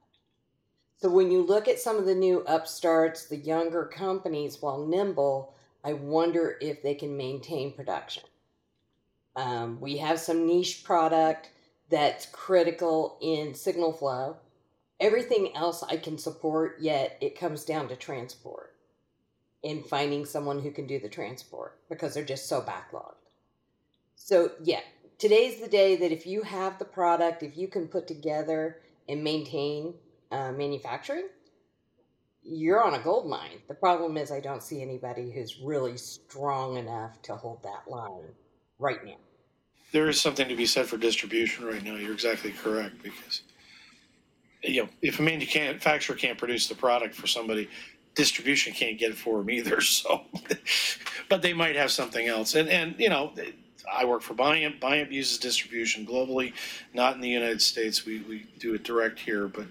So 0.97 1.09
when 1.09 1.31
you 1.31 1.41
look 1.41 1.67
at 1.67 1.79
some 1.79 1.97
of 1.97 2.05
the 2.05 2.15
new 2.15 2.43
upstarts, 2.47 3.25
the 3.25 3.37
younger 3.37 3.85
companies, 3.85 4.61
while 4.61 4.85
nimble, 4.85 5.53
I 5.83 5.93
wonder 5.93 6.57
if 6.61 6.81
they 6.81 6.95
can 6.95 7.15
maintain 7.15 7.73
production. 7.73 8.23
Um, 9.35 9.79
we 9.79 9.97
have 9.97 10.19
some 10.19 10.47
niche 10.47 10.83
product 10.83 11.51
that's 11.89 12.25
critical 12.27 13.17
in 13.21 13.53
signal 13.53 13.93
flow 13.93 14.37
everything 14.99 15.55
else 15.55 15.83
I 15.83 15.97
can 15.97 16.17
support, 16.17 16.77
yet 16.79 17.17
it 17.21 17.39
comes 17.39 17.65
down 17.65 17.87
to 17.89 17.95
transport 17.95 18.73
and 19.63 19.85
finding 19.85 20.25
someone 20.25 20.61
who 20.61 20.71
can 20.71 20.85
do 20.85 20.99
the 20.99 21.09
transport 21.09 21.79
because 21.89 22.13
they're 22.13 22.23
just 22.23 22.47
so 22.47 22.61
backlogged. 22.61 23.15
So, 24.15 24.51
yeah, 24.63 24.81
today's 25.17 25.59
the 25.59 25.67
day 25.67 25.95
that 25.95 26.11
if 26.11 26.25
you 26.25 26.43
have 26.43 26.79
the 26.79 26.85
product, 26.85 27.43
if 27.43 27.57
you 27.57 27.67
can 27.67 27.87
put 27.87 28.07
together 28.07 28.81
and 29.09 29.23
maintain 29.23 29.95
uh, 30.31 30.51
manufacturing, 30.51 31.27
you're 32.43 32.83
on 32.83 32.93
a 32.93 32.99
gold 32.99 33.27
mine. 33.27 33.59
The 33.67 33.73
problem 33.73 34.17
is, 34.17 34.31
I 34.31 34.39
don't 34.39 34.61
see 34.61 34.81
anybody 34.81 35.31
who's 35.31 35.59
really 35.59 35.97
strong 35.97 36.77
enough 36.77 37.21
to 37.23 37.35
hold 37.35 37.63
that 37.63 37.89
line 37.89 38.23
right 38.77 39.03
now. 39.03 39.17
There 39.91 40.09
is 40.09 40.21
something 40.21 40.47
to 40.47 40.55
be 40.55 40.65
said 40.65 40.85
for 40.85 40.97
distribution 40.97 41.65
right 41.65 41.83
now. 41.83 41.95
You're 41.95 42.13
exactly 42.13 42.51
correct 42.51 43.01
because 43.01 43.41
you 44.65 44.83
know, 44.83 44.89
if 45.01 45.19
a 45.19 45.23
manufacturer 45.23 46.15
can't 46.15 46.37
produce 46.37 46.67
the 46.67 46.75
product 46.75 47.15
for 47.15 47.27
somebody, 47.27 47.69
distribution 48.15 48.73
can't 48.73 48.99
get 48.99 49.11
it 49.11 49.17
for 49.17 49.39
them 49.39 49.49
either. 49.51 49.81
So, 49.81 50.23
but 51.29 51.41
they 51.41 51.53
might 51.53 51.75
have 51.77 51.91
something 51.91 52.27
else. 52.27 52.55
And 52.55 52.69
and 52.69 52.95
you 52.99 53.09
know, 53.09 53.33
I 53.91 54.05
work 54.05 54.21
for 54.23 54.33
Biamp. 54.35 54.79
Biamp 54.81 55.11
uses 55.11 55.37
distribution 55.39 56.05
globally, 56.05 56.53
not 56.93 57.15
in 57.15 57.21
the 57.21 57.29
United 57.29 57.61
States. 57.61 58.05
We 58.05 58.21
we 58.21 58.47
do 58.59 58.73
it 58.75 58.83
direct 58.83 59.19
here, 59.19 59.47
but 59.47 59.67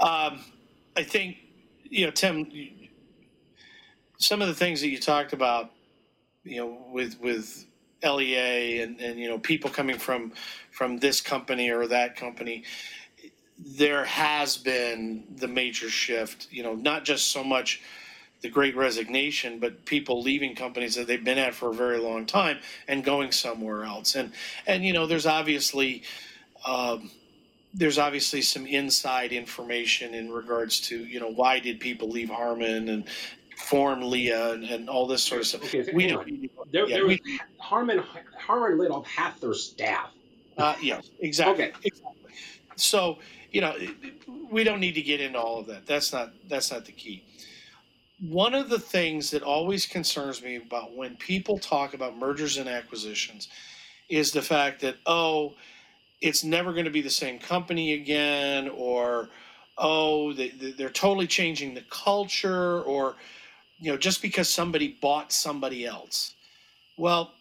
Um, 0.00 0.40
I 0.96 1.02
think 1.04 1.38
you 1.84 2.06
know, 2.06 2.10
Tim. 2.12 2.50
Some 4.18 4.42
of 4.42 4.48
the 4.48 4.54
things 4.54 4.80
that 4.80 4.88
you 4.88 4.98
talked 5.00 5.32
about, 5.34 5.72
you 6.44 6.58
know, 6.58 6.78
with 6.92 7.20
with 7.20 7.66
LEA 8.04 8.82
and 8.82 9.00
and 9.00 9.18
you 9.18 9.28
know 9.28 9.38
people 9.38 9.70
coming 9.70 9.98
from 9.98 10.32
from 10.70 10.98
this 10.98 11.20
company 11.20 11.70
or 11.70 11.86
that 11.88 12.16
company, 12.16 12.64
there 13.58 14.04
has 14.04 14.56
been 14.56 15.24
the 15.36 15.48
major 15.48 15.88
shift. 15.88 16.48
You 16.50 16.62
know, 16.62 16.74
not 16.74 17.04
just 17.04 17.30
so 17.30 17.42
much 17.42 17.82
the 18.42 18.50
great 18.50 18.76
resignation, 18.76 19.58
but 19.58 19.84
people 19.86 20.22
leaving 20.22 20.54
companies 20.54 20.94
that 20.94 21.06
they've 21.06 21.24
been 21.24 21.38
at 21.38 21.54
for 21.54 21.70
a 21.70 21.74
very 21.74 21.98
long 21.98 22.26
time 22.26 22.58
and 22.86 23.02
going 23.02 23.32
somewhere 23.32 23.84
else. 23.84 24.14
And 24.14 24.32
and 24.66 24.84
you 24.84 24.92
know, 24.92 25.06
there's 25.06 25.26
obviously 25.26 26.02
um, 26.66 27.10
there's 27.72 27.98
obviously 27.98 28.42
some 28.42 28.66
inside 28.66 29.32
information 29.32 30.14
in 30.14 30.30
regards 30.30 30.80
to 30.88 31.04
you 31.04 31.20
know 31.20 31.30
why 31.30 31.58
did 31.58 31.80
people 31.80 32.08
leave 32.08 32.30
Harman 32.30 32.88
and 32.88 33.04
form 33.56 34.02
LEA 34.02 34.52
and, 34.52 34.64
and 34.64 34.88
all 34.88 35.06
this 35.06 35.22
sort 35.22 35.40
of 35.40 35.46
stuff. 35.46 35.64
Okay, 35.64 35.82
so 35.82 35.92
we 35.94 36.12
on. 36.12 36.48
There, 36.72 36.86
yeah, 36.88 36.96
there 36.96 37.06
was 37.06 37.18
we- 37.24 37.40
Harman. 37.58 38.02
Harman 38.38 38.78
laid 38.78 38.90
off 38.90 39.06
half 39.06 39.40
their 39.40 39.54
staff. 39.54 40.10
Uh, 40.58 40.74
yeah, 40.80 41.00
exactly. 41.20 41.66
Okay. 41.66 41.72
exactly. 41.84 42.32
So 42.76 43.18
you 43.56 43.62
know, 43.62 43.74
we 44.50 44.64
don't 44.64 44.80
need 44.80 44.96
to 44.96 45.02
get 45.02 45.18
into 45.18 45.38
all 45.40 45.58
of 45.60 45.66
that. 45.68 45.86
That's 45.86 46.12
not 46.12 46.30
that's 46.46 46.70
not 46.70 46.84
the 46.84 46.92
key. 46.92 47.24
One 48.20 48.54
of 48.54 48.68
the 48.68 48.78
things 48.78 49.30
that 49.30 49.42
always 49.42 49.86
concerns 49.86 50.42
me 50.42 50.56
about 50.56 50.94
when 50.94 51.16
people 51.16 51.58
talk 51.58 51.94
about 51.94 52.18
mergers 52.18 52.58
and 52.58 52.68
acquisitions 52.68 53.48
is 54.10 54.32
the 54.32 54.42
fact 54.42 54.82
that 54.82 54.96
oh, 55.06 55.54
it's 56.20 56.44
never 56.44 56.72
going 56.74 56.84
to 56.86 56.90
be 56.90 57.02
the 57.02 57.10
same 57.10 57.38
company 57.38 57.94
again, 57.94 58.68
or 58.68 59.30
oh, 59.78 60.34
they, 60.34 60.50
they- 60.50 60.72
they're 60.72 60.90
totally 60.90 61.26
changing 61.26 61.74
the 61.74 61.84
culture, 61.90 62.82
or 62.82 63.16
you 63.80 63.90
know, 63.90 63.98
just 63.98 64.22
because 64.22 64.50
somebody 64.50 64.88
bought 65.00 65.32
somebody 65.32 65.86
else. 65.86 66.34
Well, 66.98 67.32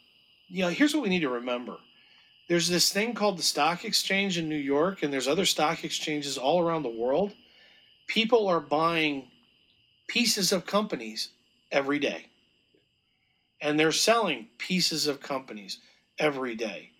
you 0.50 0.64
know, 0.64 0.70
here's 0.70 0.94
what 0.96 1.04
we 1.04 1.10
need 1.10 1.22
to 1.22 1.30
remember 1.30 1.78
there's 2.48 2.68
this 2.68 2.92
thing 2.92 3.14
called 3.14 3.38
the 3.38 3.44
stock 3.44 3.86
exchange 3.86 4.38
in 4.38 4.48
New 4.50 4.56
York, 4.56 5.02
and 5.02 5.12
there's 5.12 5.28
other 5.28 5.46
stock 5.46 5.84
exchanges 5.84 6.38
all 6.38 6.62
around 6.62 6.84
the 6.84 6.90
world. 6.90 7.34
People 8.08 8.48
are 8.48 8.60
buying 8.60 9.28
pieces 10.08 10.52
of 10.52 10.66
companies 10.66 11.30
every 11.72 11.98
day, 11.98 12.28
and 13.60 13.80
they're 13.80 13.92
selling 13.92 14.48
pieces 14.58 15.08
of 15.08 15.20
companies 15.20 15.80
every 16.20 16.56
day. 16.56 16.92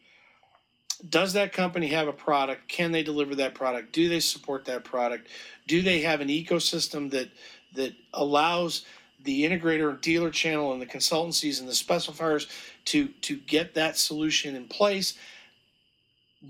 Does 1.08 1.34
that 1.34 1.54
company 1.54 1.88
have 1.88 2.08
a 2.08 2.14
product? 2.14 2.68
Can 2.68 2.92
they 2.92 3.04
deliver 3.04 3.36
that 3.36 3.54
product? 3.54 3.92
Do 3.92 4.10
they 4.10 4.22
support 4.22 4.66
that 4.66 4.84
product? 4.84 5.28
Do 5.68 5.82
they 5.82 6.02
have 6.02 6.22
an 6.22 6.30
ecosystem 6.30 7.12
that 7.12 7.30
that 7.76 7.94
allows 8.14 8.86
the 9.24 9.44
integrator 9.44 9.90
and 9.90 10.00
dealer 10.02 10.32
channel 10.32 10.72
and 10.72 10.82
the 10.82 10.86
consultancies 10.86 11.60
and 11.60 11.68
the 11.68 11.74
specifiers 11.74 12.48
to 12.86 13.10
to 13.22 13.38
get 13.38 13.76
that 13.76 13.98
solution 13.98 14.56
in 14.56 14.66
place? 14.66 15.16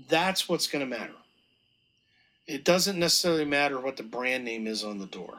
That's 0.08 0.48
what's 0.48 0.66
going 0.66 0.88
to 0.88 0.98
matter. 0.98 1.12
It 2.46 2.64
doesn't 2.64 2.98
necessarily 2.98 3.44
matter 3.44 3.80
what 3.80 3.96
the 3.96 4.02
brand 4.02 4.44
name 4.44 4.66
is 4.66 4.84
on 4.84 4.98
the 4.98 5.06
door. 5.06 5.38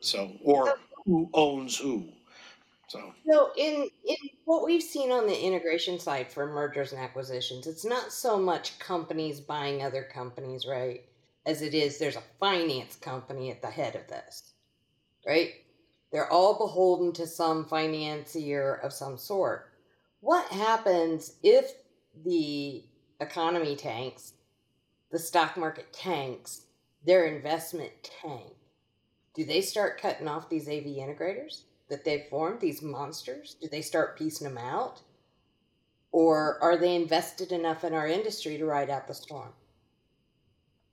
So, 0.00 0.32
or 0.42 0.78
who 1.04 1.28
owns 1.34 1.76
who. 1.76 2.08
So, 2.88 3.12
So 3.30 3.50
in 3.56 3.88
in 4.06 4.16
what 4.46 4.64
we've 4.64 4.82
seen 4.82 5.12
on 5.12 5.26
the 5.26 5.38
integration 5.38 5.98
side 5.98 6.32
for 6.32 6.46
mergers 6.46 6.92
and 6.92 7.00
acquisitions, 7.00 7.66
it's 7.66 7.84
not 7.84 8.12
so 8.12 8.38
much 8.38 8.78
companies 8.78 9.40
buying 9.40 9.82
other 9.82 10.02
companies, 10.02 10.66
right? 10.66 11.04
As 11.44 11.60
it 11.60 11.74
is 11.74 11.98
there's 11.98 12.16
a 12.16 12.22
finance 12.40 12.96
company 12.96 13.50
at 13.50 13.60
the 13.60 13.68
head 13.68 13.94
of 13.94 14.06
this. 14.08 14.54
Right? 15.26 15.52
They're 16.10 16.32
all 16.32 16.56
beholden 16.56 17.12
to 17.14 17.26
some 17.26 17.66
financier 17.66 18.76
of 18.76 18.94
some 18.94 19.18
sort. 19.18 19.70
What 20.20 20.46
happens 20.46 21.34
if 21.42 21.72
the 22.24 22.84
economy 23.20 23.76
tanks, 23.76 24.34
the 25.10 25.18
stock 25.18 25.56
market 25.56 25.92
tanks, 25.92 26.62
their 27.04 27.26
investment 27.26 27.92
tank? 28.02 28.54
Do 29.34 29.44
they 29.44 29.60
start 29.60 30.00
cutting 30.00 30.28
off 30.28 30.48
these 30.48 30.68
AV 30.68 30.84
integrators 30.84 31.62
that 31.88 32.04
they've 32.04 32.26
formed, 32.28 32.60
these 32.60 32.82
monsters? 32.82 33.56
Do 33.60 33.68
they 33.68 33.82
start 33.82 34.18
piecing 34.18 34.48
them 34.48 34.58
out? 34.58 35.02
Or 36.10 36.58
are 36.62 36.76
they 36.76 36.94
invested 36.94 37.52
enough 37.52 37.84
in 37.84 37.94
our 37.94 38.06
industry 38.06 38.58
to 38.58 38.64
ride 38.64 38.90
out 38.90 39.06
the 39.06 39.14
storm? 39.14 39.52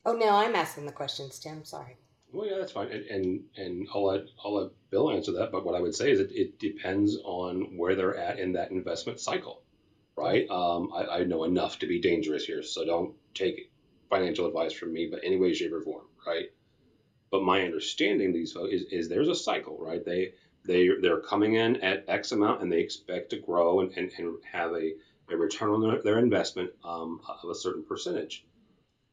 Oh, 0.05 0.13
no, 0.13 0.29
I'm 0.29 0.55
asking 0.55 0.85
the 0.85 0.91
questions, 0.91 1.39
Tim. 1.39 1.63
Sorry. 1.63 1.97
Well, 2.35 2.47
yeah, 2.47 2.57
that's 2.59 2.73
fine, 2.73 2.91
and 2.91 3.05
and, 3.05 3.43
and 3.55 3.87
I'll 3.93 4.05
let 4.05 4.25
I'll 4.43 4.55
let 4.55 4.71
Bill 4.89 5.09
answer 5.09 5.31
that. 5.33 5.53
But 5.53 5.65
what 5.65 5.73
I 5.73 5.79
would 5.79 5.95
say 5.95 6.11
is 6.11 6.19
it, 6.19 6.31
it 6.33 6.59
depends 6.59 7.17
on 7.23 7.77
where 7.77 7.95
they're 7.95 8.17
at 8.17 8.39
in 8.39 8.51
that 8.53 8.71
investment 8.71 9.21
cycle, 9.21 9.61
right? 10.17 10.49
Um, 10.49 10.91
I, 10.93 11.19
I 11.19 11.23
know 11.23 11.43
enough 11.43 11.79
to 11.79 11.87
be 11.87 11.99
dangerous 11.99 12.45
here, 12.45 12.63
so 12.63 12.85
don't 12.85 13.13
take 13.33 13.71
financial 14.09 14.47
advice 14.47 14.73
from 14.73 14.93
me, 14.93 15.07
but 15.09 15.21
any 15.23 15.37
way, 15.37 15.53
shape, 15.53 15.73
or 15.73 15.81
form, 15.81 16.05
right? 16.25 16.51
But 17.31 17.43
my 17.43 17.63
understanding 17.63 18.31
these 18.31 18.53
folks 18.53 18.73
is, 18.73 18.83
is 18.91 19.09
there's 19.09 19.27
a 19.27 19.35
cycle, 19.35 19.77
right? 19.79 20.03
They 20.05 20.33
they 20.63 20.89
they're 21.01 21.19
coming 21.21 21.55
in 21.55 21.77
at 21.77 22.05
X 22.07 22.31
amount 22.31 22.61
and 22.61 22.71
they 22.71 22.79
expect 22.79 23.29
to 23.31 23.39
grow 23.39 23.81
and, 23.81 23.91
and, 23.97 24.11
and 24.17 24.37
have 24.51 24.71
a, 24.73 24.93
a 25.29 25.37
return 25.37 25.69
on 25.69 25.81
their, 25.81 26.01
their 26.01 26.19
investment 26.19 26.71
um, 26.83 27.21
of 27.43 27.49
a 27.49 27.55
certain 27.55 27.83
percentage. 27.83 28.45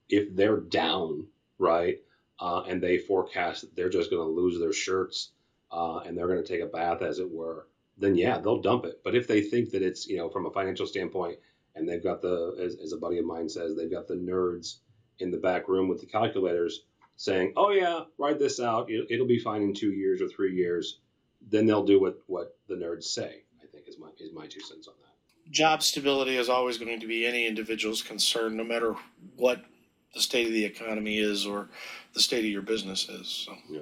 If 0.09 0.35
they're 0.35 0.61
down, 0.61 1.27
right, 1.59 1.99
uh, 2.39 2.63
and 2.69 2.83
they 2.83 2.99
forecast 2.99 3.63
that 3.63 3.77
they're 3.77 3.89
just 3.89 4.11
going 4.11 4.27
to 4.27 4.41
lose 4.41 4.59
their 4.59 4.73
shirts 4.73 5.31
uh, 5.71 5.99
and 5.99 6.17
they're 6.17 6.29
going 6.29 6.43
to 6.43 6.49
take 6.49 6.63
a 6.63 6.67
bath, 6.67 7.03
as 7.03 7.19
it 7.19 7.31
were, 7.31 7.67
then 8.03 8.17
yeah, 8.17 8.39
they'll 8.39 8.61
dump 8.61 8.85
it. 8.85 9.01
But 9.05 9.15
if 9.15 9.27
they 9.29 9.41
think 9.41 9.71
that 9.71 9.83
it's 9.83 10.07
you 10.07 10.17
know 10.17 10.29
from 10.29 10.47
a 10.47 10.51
financial 10.51 10.87
standpoint, 10.87 11.39
and 11.75 11.89
they've 11.89 12.03
got 12.03 12.21
the 12.21 12.57
as, 12.61 12.77
as 12.83 12.93
a 12.93 12.97
buddy 12.97 13.19
of 13.19 13.25
mine 13.25 13.49
says, 13.49 13.77
they've 13.77 13.91
got 13.91 14.09
the 14.09 14.15
nerds 14.15 14.77
in 15.19 15.31
the 15.31 15.39
back 15.39 15.69
room 15.69 15.89
with 15.89 16.01
the 16.01 16.07
calculators 16.07 16.85
saying, 17.17 17.53
"Oh 17.57 17.71
yeah, 17.71 18.01
ride 18.19 18.39
this 18.39 18.61
out. 18.61 18.91
It, 18.91 19.07
it'll 19.11 19.27
be 19.27 19.39
fine 19.39 19.63
in 19.63 19.75
two 19.75 19.93
years 19.93 20.21
or 20.21 20.29
three 20.29 20.55
years." 20.55 21.01
Then 21.49 21.67
they'll 21.67 21.85
do 21.85 22.01
what 22.01 22.19
what 22.27 22.57
the 22.69 22.75
nerds 22.75 23.05
say. 23.05 23.43
I 23.63 23.67
think 23.67 23.89
is 23.89 23.99
my 23.99 24.09
is 24.19 24.33
my 24.33 24.47
two 24.47 24.61
cents 24.61 24.89
on 24.89 24.95
that. 25.03 25.53
job 25.53 25.83
stability 25.83 26.37
is 26.37 26.49
always 26.49 26.79
going 26.79 27.01
to 27.01 27.07
be 27.07 27.27
any 27.27 27.47
individual's 27.47 28.03
concern, 28.03 28.57
no 28.57 28.65
matter 28.65 28.95
what 29.37 29.65
the 30.15 30.21
state 30.21 30.47
of 30.47 30.53
the 30.53 30.65
economy 30.65 31.19
is 31.19 31.47
or 31.47 31.69
the 32.15 32.21
state 32.21 32.45
of 32.45 32.51
your 32.51 32.63
business 32.63 33.09
is. 33.09 33.29
So. 33.29 33.57
Yeah. 33.69 33.81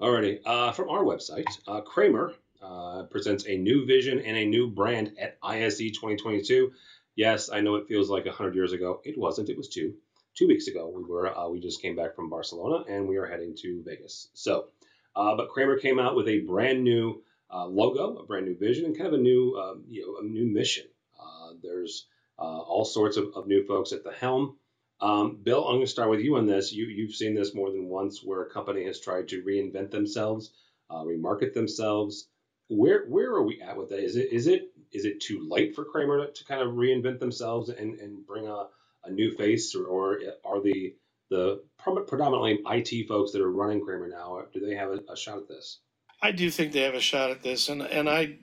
Alrighty, 0.00 0.40
uh, 0.44 0.72
from 0.72 0.90
our 0.90 1.04
website, 1.04 1.46
uh, 1.66 1.80
Kramer 1.80 2.34
uh, 2.66 3.04
presents 3.04 3.46
a 3.46 3.56
new 3.56 3.86
vision 3.86 4.18
and 4.18 4.36
a 4.36 4.44
new 4.44 4.68
brand 4.68 5.12
at 5.20 5.38
ISE 5.42 5.78
2022. 5.78 6.72
Yes, 7.14 7.48
I 7.50 7.60
know 7.60 7.76
it 7.76 7.86
feels 7.86 8.10
like 8.10 8.26
100 8.26 8.54
years 8.54 8.72
ago. 8.72 9.00
It 9.04 9.16
wasn't. 9.16 9.48
It 9.48 9.56
was 9.56 9.68
two. 9.68 9.94
Two 10.34 10.48
weeks 10.48 10.66
ago, 10.66 10.92
we 10.94 11.02
were 11.02 11.34
uh, 11.34 11.48
we 11.48 11.60
just 11.60 11.80
came 11.80 11.96
back 11.96 12.14
from 12.14 12.28
Barcelona 12.28 12.84
and 12.88 13.08
we 13.08 13.16
are 13.16 13.24
heading 13.24 13.54
to 13.62 13.82
Vegas. 13.86 14.28
So, 14.34 14.66
uh, 15.14 15.34
but 15.34 15.48
Kramer 15.48 15.78
came 15.78 15.98
out 15.98 16.14
with 16.14 16.28
a 16.28 16.40
brand 16.40 16.84
new 16.84 17.22
uh, 17.50 17.66
logo, 17.66 18.18
a 18.18 18.26
brand 18.26 18.46
new 18.46 18.56
vision, 18.58 18.84
and 18.84 18.96
kind 18.96 19.06
of 19.06 19.14
a 19.14 19.22
new 19.22 19.56
um, 19.56 19.84
you 19.88 20.02
know 20.02 20.18
a 20.20 20.30
new 20.30 20.44
mission. 20.44 20.84
Uh, 21.18 21.52
there's 21.62 22.06
uh, 22.38 22.42
all 22.42 22.84
sorts 22.84 23.16
of, 23.16 23.28
of 23.34 23.46
new 23.46 23.64
folks 23.64 23.92
at 23.92 24.04
the 24.04 24.12
helm. 24.12 24.56
Um, 25.00 25.38
Bill, 25.42 25.64
I'm 25.64 25.76
going 25.76 25.86
to 25.86 25.90
start 25.90 26.10
with 26.10 26.20
you 26.20 26.36
on 26.36 26.46
this. 26.46 26.72
You 26.72 26.84
you've 26.86 27.14
seen 27.14 27.34
this 27.34 27.54
more 27.54 27.70
than 27.70 27.88
once, 27.88 28.22
where 28.22 28.42
a 28.42 28.50
company 28.50 28.84
has 28.84 29.00
tried 29.00 29.28
to 29.28 29.42
reinvent 29.42 29.90
themselves, 29.90 30.50
remarket 30.90 31.54
themselves. 31.54 32.28
Where 32.68 33.06
where 33.06 33.30
are 33.30 33.42
we 33.42 33.60
at 33.60 33.76
with 33.76 33.90
that? 33.90 34.00
Is 34.00 34.16
it 34.16 34.32
is 34.32 34.46
it 34.46 34.72
is 34.92 35.04
it 35.04 35.20
too 35.20 35.46
late 35.48 35.74
for 35.74 35.84
Kramer 35.84 36.26
to, 36.26 36.44
kind 36.44 36.62
of 36.62 36.74
reinvent 36.74 37.18
themselves 37.18 37.68
and, 37.68 37.98
and 38.00 38.26
bring 38.26 38.46
a, 38.46 38.66
a 39.04 39.10
new 39.10 39.32
face, 39.32 39.74
or, 39.74 39.84
or 39.84 40.18
are 40.44 40.60
the 40.60 40.94
the 41.28 41.62
predominantly 41.78 42.60
IT 42.66 43.08
folks 43.08 43.32
that 43.32 43.42
are 43.42 43.50
running 43.50 43.80
Kramer 43.80 44.08
now? 44.08 44.42
Do 44.52 44.60
they 44.60 44.74
have 44.74 44.90
a, 44.90 45.00
a 45.12 45.16
shot 45.16 45.38
at 45.38 45.48
this? 45.48 45.80
I 46.22 46.32
do 46.32 46.50
think 46.50 46.72
they 46.72 46.82
have 46.82 46.94
a 46.94 47.00
shot 47.00 47.30
at 47.30 47.42
this, 47.42 47.68
and 47.68 47.82
and 47.82 48.08
I 48.08 48.38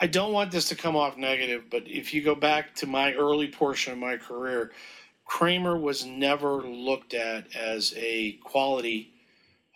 I 0.00 0.06
don't 0.06 0.32
want 0.32 0.50
this 0.50 0.68
to 0.70 0.76
come 0.76 0.96
off 0.96 1.18
negative, 1.18 1.64
but 1.70 1.82
if 1.86 2.14
you 2.14 2.22
go 2.22 2.34
back 2.34 2.74
to 2.76 2.86
my 2.86 3.12
early 3.12 3.48
portion 3.48 3.92
of 3.92 3.98
my 3.98 4.16
career, 4.16 4.72
Kramer 5.26 5.76
was 5.76 6.06
never 6.06 6.62
looked 6.62 7.12
at 7.12 7.54
as 7.54 7.92
a 7.96 8.32
quality 8.42 9.12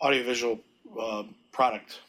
audiovisual 0.01 0.59
uh, 0.99 1.23
product, 1.51 1.99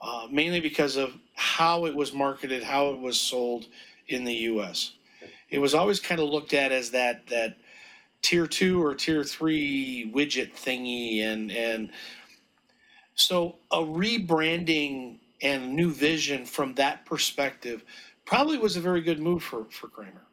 uh, 0.00 0.28
mainly 0.30 0.60
because 0.60 0.96
of 0.96 1.14
how 1.34 1.86
it 1.86 1.94
was 1.94 2.12
marketed, 2.12 2.62
how 2.62 2.90
it 2.90 3.00
was 3.00 3.20
sold 3.20 3.66
in 4.08 4.24
the 4.24 4.34
U.S. 4.34 4.92
It 5.50 5.58
was 5.58 5.74
always 5.74 6.00
kind 6.00 6.20
of 6.20 6.28
looked 6.28 6.54
at 6.54 6.72
as 6.72 6.90
that 6.90 7.26
that 7.28 7.56
tier 8.22 8.46
two 8.46 8.82
or 8.82 8.94
tier 8.94 9.24
three 9.24 10.10
widget 10.14 10.54
thingy, 10.54 11.22
and 11.22 11.50
and 11.50 11.90
so 13.14 13.56
a 13.70 13.78
rebranding 13.78 15.18
and 15.42 15.74
new 15.74 15.92
vision 15.92 16.44
from 16.44 16.74
that 16.74 17.06
perspective 17.06 17.84
probably 18.24 18.58
was 18.58 18.76
a 18.76 18.80
very 18.80 19.00
good 19.00 19.18
move 19.18 19.42
for 19.42 19.64
for 19.70 19.88
Kramer. 19.88 20.26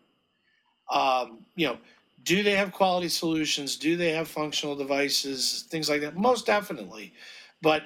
Um, 0.92 1.46
you 1.56 1.68
know, 1.68 1.78
do 2.24 2.44
they 2.44 2.56
have 2.56 2.72
quality 2.72 3.10
solutions? 3.10 3.78
Do 3.78 3.98
they 3.98 4.12
have 4.12 4.28
functional 4.28 4.76
devices? 4.76 5.66
Things 5.70 5.90
like 5.90 6.02
that. 6.02 6.16
Most 6.16 6.46
definitely, 6.46 7.14
but 7.62 7.84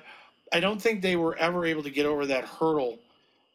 I 0.51 0.59
don't 0.59 0.81
think 0.81 1.01
they 1.01 1.15
were 1.15 1.35
ever 1.37 1.65
able 1.65 1.83
to 1.83 1.89
get 1.89 2.05
over 2.05 2.25
that 2.27 2.45
hurdle 2.45 2.99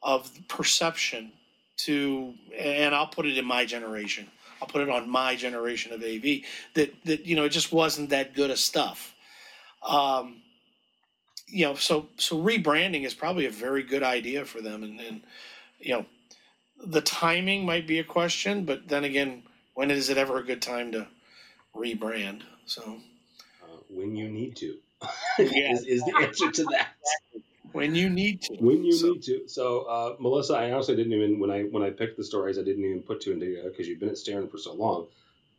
of 0.03 0.31
perception 0.49 1.33
to, 1.77 2.35
and 2.57 2.95
I'll 2.95 3.07
put 3.07 3.27
it 3.27 3.37
in 3.37 3.45
my 3.45 3.65
generation. 3.65 4.29
I'll 4.61 4.69
put 4.69 4.83
it 4.83 4.89
on 4.89 5.11
my 5.11 5.35
generation 5.35 5.93
of 5.93 6.03
AV 6.03 6.43
that 6.75 6.95
that 7.05 7.27
you 7.27 7.37
know 7.37 7.45
it 7.45 7.51
just 7.51 7.73
wasn't 7.73 8.11
that 8.11 8.35
good 8.35 8.51
of 8.51 8.59
stuff. 8.59 9.15
Um, 9.83 10.43
you 11.47 11.67
know, 11.67 11.75
so 11.75 12.09
so 12.17 12.41
rebranding 12.41 13.05
is 13.05 13.15
probably 13.15 13.47
a 13.47 13.51
very 13.51 13.83
good 13.83 14.03
idea 14.03 14.45
for 14.45 14.61
them, 14.61 14.83
and, 14.83 15.01
and 15.01 15.23
you 15.81 15.95
know, 15.95 16.07
the 16.85 17.01
timing 17.01 17.65
might 17.67 17.87
be 17.87 17.99
a 17.99 18.05
question, 18.05 18.65
but 18.65 18.89
then 18.89 19.05
again, 19.05 19.43
when 19.75 19.91
is 19.91 20.09
it 20.09 20.17
ever 20.17 20.39
a 20.39 20.45
good 20.45 20.63
time 20.63 20.93
to 20.93 21.07
rebrand? 21.75 22.43
So, 22.67 23.01
uh, 23.63 23.77
when 23.91 24.17
you 24.17 24.29
need 24.29 24.57
to, 24.57 24.79
yeah. 25.39 25.73
is, 25.73 25.85
is 25.85 26.05
the 26.05 26.17
answer 26.21 26.51
to 26.51 26.65
that. 26.65 26.89
When 27.73 27.95
you 27.95 28.09
need 28.09 28.43
to. 28.43 28.57
When 28.61 28.85
you 28.85 28.93
so. 28.93 29.09
need 29.09 29.23
to. 29.25 29.49
So, 29.49 29.81
uh, 29.83 30.17
Melissa, 30.21 30.55
I 30.55 30.71
honestly 30.71 30.95
didn't 30.95 31.13
even 31.13 31.41
when 31.41 31.51
I 31.51 31.63
when 31.63 31.83
I 31.83 31.91
picked 31.91 32.17
the 32.17 32.25
stories, 32.25 32.59
I 32.59 32.63
didn't 32.63 32.85
even 32.85 33.03
put 33.03 33.21
two 33.21 33.33
and 33.33 33.41
together 33.41 33.71
because 33.71 33.89
you've 33.89 33.99
been 34.01 34.11
at 34.11 34.19
Starin 34.19 34.49
for 34.49 34.59
so 34.59 34.75
long. 34.75 35.09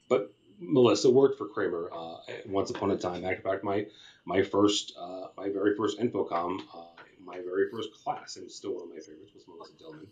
But 0.07 0.31
Melissa 0.59 1.09
worked 1.09 1.37
for 1.37 1.47
Kramer 1.47 1.89
uh, 1.93 2.17
once 2.47 2.69
upon 2.69 2.91
a 2.91 2.97
time. 2.97 3.25
In 3.25 3.41
fact, 3.41 3.63
my 3.63 3.87
my 4.23 4.43
first 4.43 4.93
uh, 4.97 5.27
my 5.37 5.49
very 5.49 5.75
first 5.75 5.99
InfoComm, 5.99 6.61
uh, 6.73 6.83
my 7.23 7.41
very 7.41 7.69
first 7.69 7.89
class, 8.03 8.37
and 8.37 8.49
still 8.49 8.75
one 8.75 8.83
of 8.83 8.89
my 8.89 9.01
favorites 9.01 9.33
was 9.33 9.43
Melissa 9.47 9.73
Dillman 9.73 10.07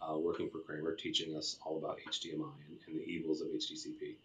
uh, 0.00 0.16
working 0.16 0.48
for 0.50 0.60
Kramer, 0.60 0.94
teaching 0.94 1.36
us 1.36 1.58
all 1.64 1.78
about 1.78 1.98
HDMI 2.08 2.52
and, 2.68 2.78
and 2.86 3.00
the 3.00 3.04
evils 3.04 3.40
of 3.40 3.48
HDCP. 3.48 4.16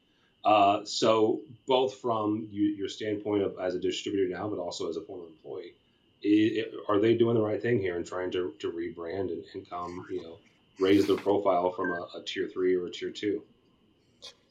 Uh, 0.46 0.84
so 0.84 1.42
both 1.68 1.96
from 1.96 2.48
you, 2.52 2.64
your 2.64 2.90
standpoint 2.90 3.44
of 3.44 3.58
as 3.60 3.76
a 3.76 3.80
distributor 3.80 4.28
now, 4.28 4.48
but 4.48 4.60
also 4.60 4.90
as 4.90 4.98
a 4.98 5.02
former 5.02 5.26
employee, 5.28 5.74
it, 6.22 6.28
it, 6.28 6.74
are 6.90 7.00
they 7.00 7.16
doing 7.16 7.36
the 7.36 7.42
right 7.42 7.62
thing 7.62 7.80
here 7.80 7.96
and 7.96 8.06
trying 8.06 8.32
to, 8.32 8.54
to 8.60 8.72
rebrand 8.72 9.32
and, 9.32 9.44
and 9.54 9.70
come, 9.70 10.06
you 10.10 10.22
know, 10.22 10.38
raise 10.80 11.08
their 11.08 11.18
profile 11.18 11.72
from 11.72 11.92
a, 11.92 12.18
a 12.18 12.24
tier 12.26 12.48
three 12.48 12.76
or 12.76 12.88
a 12.88 12.92
tier 12.92 13.10
two? 13.10 13.42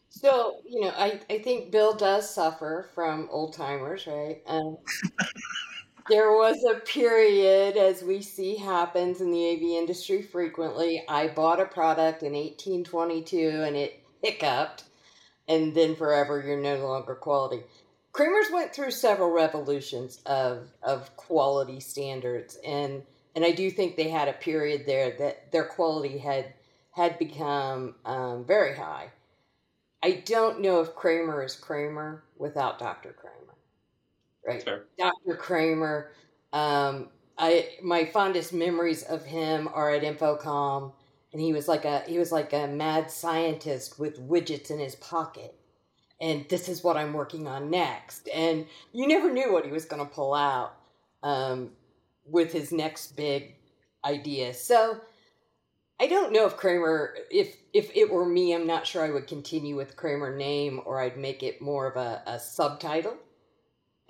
So, 0.09 0.61
you 0.69 0.83
know, 0.83 0.93
I, 0.97 1.21
I 1.31 1.39
think 1.39 1.71
Bill 1.71 1.95
does 1.95 2.33
suffer 2.33 2.89
from 2.95 3.29
old 3.31 3.55
timers, 3.55 4.07
right? 4.07 4.43
Um, 4.47 4.77
there 6.09 6.33
was 6.33 6.63
a 6.65 6.81
period, 6.81 7.79
as 7.79 8.03
we 8.03 8.21
see 8.21 8.57
happens 8.57 9.23
in 9.23 9.31
the 9.31 9.51
AV 9.53 9.63
industry 9.63 10.21
frequently. 10.21 11.03
I 11.09 11.29
bought 11.29 11.61
a 11.61 11.65
product 11.65 12.23
in 12.23 12.35
1822 12.35 13.63
and 13.67 13.75
it 13.75 14.01
hiccuped, 14.23 14.85
and 15.49 15.75
then 15.75 15.97
forever 15.97 16.43
you're 16.45 16.61
no 16.61 16.87
longer 16.87 17.15
quality. 17.15 17.63
Kramer's 18.13 18.51
went 18.53 18.75
through 18.75 18.91
several 18.91 19.31
revolutions 19.31 20.21
of 20.27 20.69
of 20.83 21.15
quality 21.17 21.81
standards, 21.81 22.59
and 22.65 23.03
and 23.35 23.45
I 23.45 23.53
do 23.53 23.71
think 23.71 23.97
they 23.97 24.11
had 24.11 24.29
a 24.29 24.35
period 24.35 24.85
there 24.87 25.17
that 25.19 25.53
their 25.53 25.65
quality 25.65 26.19
had 26.19 26.53
had 26.91 27.19
become 27.19 27.95
um, 28.05 28.45
very 28.45 28.77
high. 28.77 29.11
I 30.03 30.23
don't 30.27 30.61
know 30.61 30.81
if 30.81 30.95
Kramer 30.95 31.43
is 31.43 31.55
Kramer 31.55 32.25
without 32.37 32.79
Dr. 32.79 33.13
Kramer 33.13 33.43
right? 34.47 34.65
Dr. 34.99 35.37
Kramer. 35.37 36.11
Um, 36.53 37.09
I 37.39 37.71
my 37.83 38.05
fondest 38.07 38.53
memories 38.53 39.03
of 39.03 39.25
him 39.25 39.69
are 39.73 39.91
at 39.91 40.03
InfoComm, 40.03 40.93
and 41.33 41.41
he 41.41 41.53
was 41.53 41.69
like 41.69 41.85
a 41.85 42.01
he 42.07 42.19
was 42.19 42.33
like 42.33 42.53
a 42.53 42.67
mad 42.67 43.11
scientist 43.11 43.99
with 43.99 44.29
widgets 44.29 44.71
in 44.71 44.79
his 44.79 44.95
pocket. 44.97 45.55
And 46.21 46.47
this 46.49 46.69
is 46.69 46.85
what 46.85 46.97
I'm 46.97 47.13
working 47.13 47.49
on 47.49 47.69
next. 47.69 48.29
And 48.33 48.67
you 48.93 49.09
never 49.09 49.33
knew 49.33 49.53
what 49.53 49.65
he 49.65 49.73
was 49.73 49.85
going 49.85 50.07
to 50.07 50.15
pull 50.15 50.35
out 50.35 50.77
um, 51.25 51.71
with 52.25 52.53
his 52.53 52.71
next 52.71 53.17
big 53.17 53.57
idea. 54.05 54.55
So 54.55 55.01
I 56.01 56.07
don't 56.07 56.33
know 56.33 56.47
if 56.47 56.57
Kramer, 56.57 57.17
if 57.31 57.57
if 57.73 57.91
it 57.97 58.11
were 58.11 58.27
me, 58.27 58.55
I'm 58.55 58.67
not 58.67 58.87
sure 58.87 59.05
I 59.05 59.11
would 59.11 59.27
continue 59.27 59.75
with 59.75 59.97
Kramer 59.97 60.37
name 60.37 60.81
or 60.85 61.01
I'd 61.01 61.17
make 61.17 61.43
it 61.43 61.61
more 61.61 61.89
of 61.89 61.97
a, 61.97 62.23
a 62.27 62.39
subtitle 62.39 63.17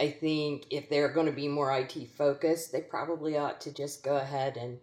I 0.02 0.10
think 0.10 0.66
if 0.70 0.88
they're 0.88 1.12
going 1.12 1.26
to 1.26 1.32
be 1.32 1.46
more 1.46 1.72
IT 1.72 1.94
focused, 2.16 2.72
they 2.72 2.80
probably 2.80 3.36
ought 3.36 3.60
to 3.62 3.72
just 3.72 4.02
go 4.02 4.16
ahead 4.16 4.56
and 4.56 4.78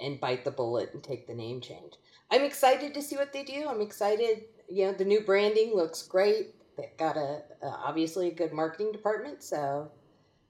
and 0.00 0.20
bite 0.20 0.44
the 0.44 0.50
bullet 0.50 0.90
and 0.94 1.02
take 1.02 1.26
the 1.26 1.34
name 1.34 1.60
change. 1.60 1.94
I'm 2.30 2.44
excited 2.44 2.94
to 2.94 3.02
see 3.02 3.16
what 3.16 3.32
they 3.32 3.42
do. 3.42 3.66
I'm 3.68 3.80
excited. 3.80 4.44
You 4.68 4.86
know, 4.86 4.92
the 4.92 5.04
new 5.04 5.22
branding 5.22 5.74
looks 5.74 6.02
great. 6.02 6.54
They've 6.76 6.96
got 6.98 7.16
a, 7.16 7.42
a 7.62 7.66
obviously 7.66 8.28
a 8.28 8.34
good 8.34 8.52
marketing 8.52 8.92
department, 8.92 9.42
so 9.42 9.90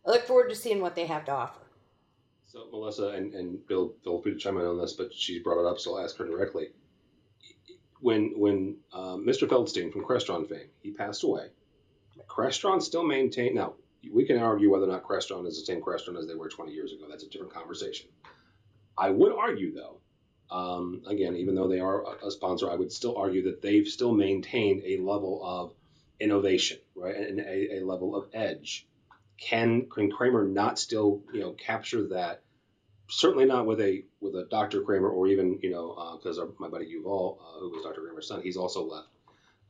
I 0.06 0.10
look 0.10 0.26
forward 0.26 0.50
to 0.50 0.56
seeing 0.56 0.80
what 0.80 0.94
they 0.94 1.06
have 1.06 1.24
to 1.26 1.32
offer. 1.32 1.60
So 2.46 2.66
Melissa 2.70 3.08
and, 3.08 3.34
and 3.34 3.66
Bill, 3.66 3.94
feel 4.02 4.20
free 4.20 4.32
to 4.32 4.38
chime 4.38 4.58
in 4.58 4.66
on 4.66 4.78
this, 4.78 4.94
but 4.94 5.12
she 5.12 5.38
brought 5.38 5.60
it 5.60 5.66
up, 5.66 5.78
so 5.78 5.96
I'll 5.96 6.04
ask 6.04 6.16
her 6.16 6.26
directly. 6.26 6.68
When 8.00 8.32
when 8.38 8.76
uh, 8.92 9.16
Mr. 9.16 9.48
Feldstein 9.48 9.92
from 9.92 10.04
Crestron 10.04 10.48
fame, 10.48 10.68
he 10.80 10.92
passed 10.92 11.24
away. 11.24 11.48
Crestron 12.28 12.82
still 12.82 13.04
maintained. 13.04 13.54
now 13.54 13.74
we 14.12 14.24
can 14.24 14.38
argue 14.38 14.70
whether 14.70 14.84
or 14.84 14.88
not 14.88 15.02
Crestron 15.02 15.46
is 15.46 15.58
the 15.58 15.66
same 15.66 15.82
Crestron 15.82 16.18
as 16.18 16.26
they 16.26 16.34
were 16.34 16.48
20 16.48 16.72
years 16.72 16.92
ago. 16.92 17.04
That's 17.08 17.24
a 17.24 17.28
different 17.28 17.52
conversation. 17.52 18.08
I 18.98 19.10
would 19.10 19.32
argue, 19.32 19.74
though, 19.74 20.00
um, 20.50 21.02
again, 21.06 21.36
even 21.36 21.54
though 21.54 21.68
they 21.68 21.80
are 21.80 22.04
a 22.24 22.30
sponsor, 22.30 22.70
I 22.70 22.74
would 22.74 22.92
still 22.92 23.16
argue 23.16 23.44
that 23.44 23.62
they've 23.62 23.86
still 23.86 24.12
maintained 24.12 24.82
a 24.84 24.98
level 24.98 25.40
of 25.44 25.72
innovation, 26.20 26.78
right, 26.94 27.16
and 27.16 27.40
a, 27.40 27.78
a 27.78 27.84
level 27.84 28.16
of 28.16 28.28
edge. 28.32 28.86
Can 29.38 29.88
can 29.88 30.10
Kramer 30.10 30.48
not 30.48 30.78
still, 30.78 31.22
you 31.32 31.40
know, 31.40 31.52
capture 31.52 32.08
that? 32.08 32.42
Certainly 33.10 33.46
not 33.46 33.66
with 33.66 33.80
a 33.80 34.04
with 34.20 34.34
a 34.34 34.44
Dr. 34.50 34.82
Kramer 34.82 35.08
or 35.08 35.28
even, 35.28 35.60
you 35.62 35.70
know, 35.70 36.18
because 36.18 36.38
uh, 36.38 36.46
my 36.58 36.68
buddy 36.68 36.86
Yuval, 36.86 37.38
uh, 37.38 37.60
who 37.60 37.70
was 37.70 37.84
Dr. 37.84 38.00
Kramer's 38.02 38.26
son, 38.26 38.42
he's 38.42 38.56
also 38.56 38.84
left 38.84 39.08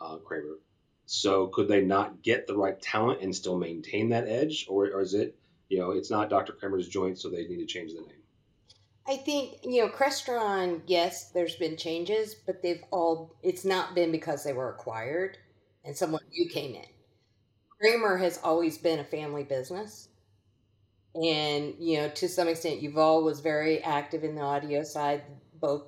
uh, 0.00 0.16
Kramer. 0.18 0.58
So 1.06 1.48
could 1.48 1.68
they 1.68 1.82
not 1.82 2.22
get 2.22 2.46
the 2.46 2.56
right 2.56 2.80
talent 2.80 3.22
and 3.22 3.34
still 3.34 3.58
maintain 3.58 4.10
that 4.10 4.28
edge, 4.28 4.66
or, 4.68 4.86
or 4.86 5.00
is 5.00 5.14
it, 5.14 5.38
you 5.68 5.78
know, 5.78 5.92
it's 5.92 6.10
not 6.10 6.28
Dr. 6.28 6.52
Kramer's 6.52 6.88
joint, 6.88 7.18
so 7.18 7.30
they 7.30 7.46
need 7.46 7.58
to 7.58 7.66
change 7.66 7.92
the 7.94 8.00
name? 8.00 8.17
I 9.08 9.16
think 9.16 9.58
you 9.64 9.82
know 9.82 9.88
Crestron. 9.90 10.82
Yes, 10.86 11.30
there's 11.30 11.56
been 11.56 11.76
changes, 11.76 12.34
but 12.34 12.62
they've 12.62 12.82
all. 12.92 13.34
It's 13.42 13.64
not 13.64 13.94
been 13.94 14.12
because 14.12 14.44
they 14.44 14.52
were 14.52 14.70
acquired 14.70 15.38
and 15.84 15.96
someone 15.96 16.22
new 16.30 16.48
came 16.48 16.74
in. 16.74 16.86
Kramer 17.80 18.18
has 18.18 18.38
always 18.44 18.78
been 18.78 19.00
a 19.00 19.04
family 19.04 19.44
business, 19.44 20.08
and 21.14 21.74
you 21.78 21.98
know 21.98 22.08
to 22.10 22.28
some 22.28 22.48
extent, 22.48 22.82
Yuval 22.82 23.22
was 23.24 23.40
very 23.40 23.82
active 23.82 24.24
in 24.24 24.34
the 24.34 24.42
audio 24.42 24.82
side. 24.82 25.22
Both 25.60 25.84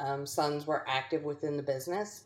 um, 0.00 0.26
sons 0.26 0.66
were 0.66 0.84
active 0.88 1.22
within 1.24 1.56
the 1.56 1.62
business. 1.62 2.24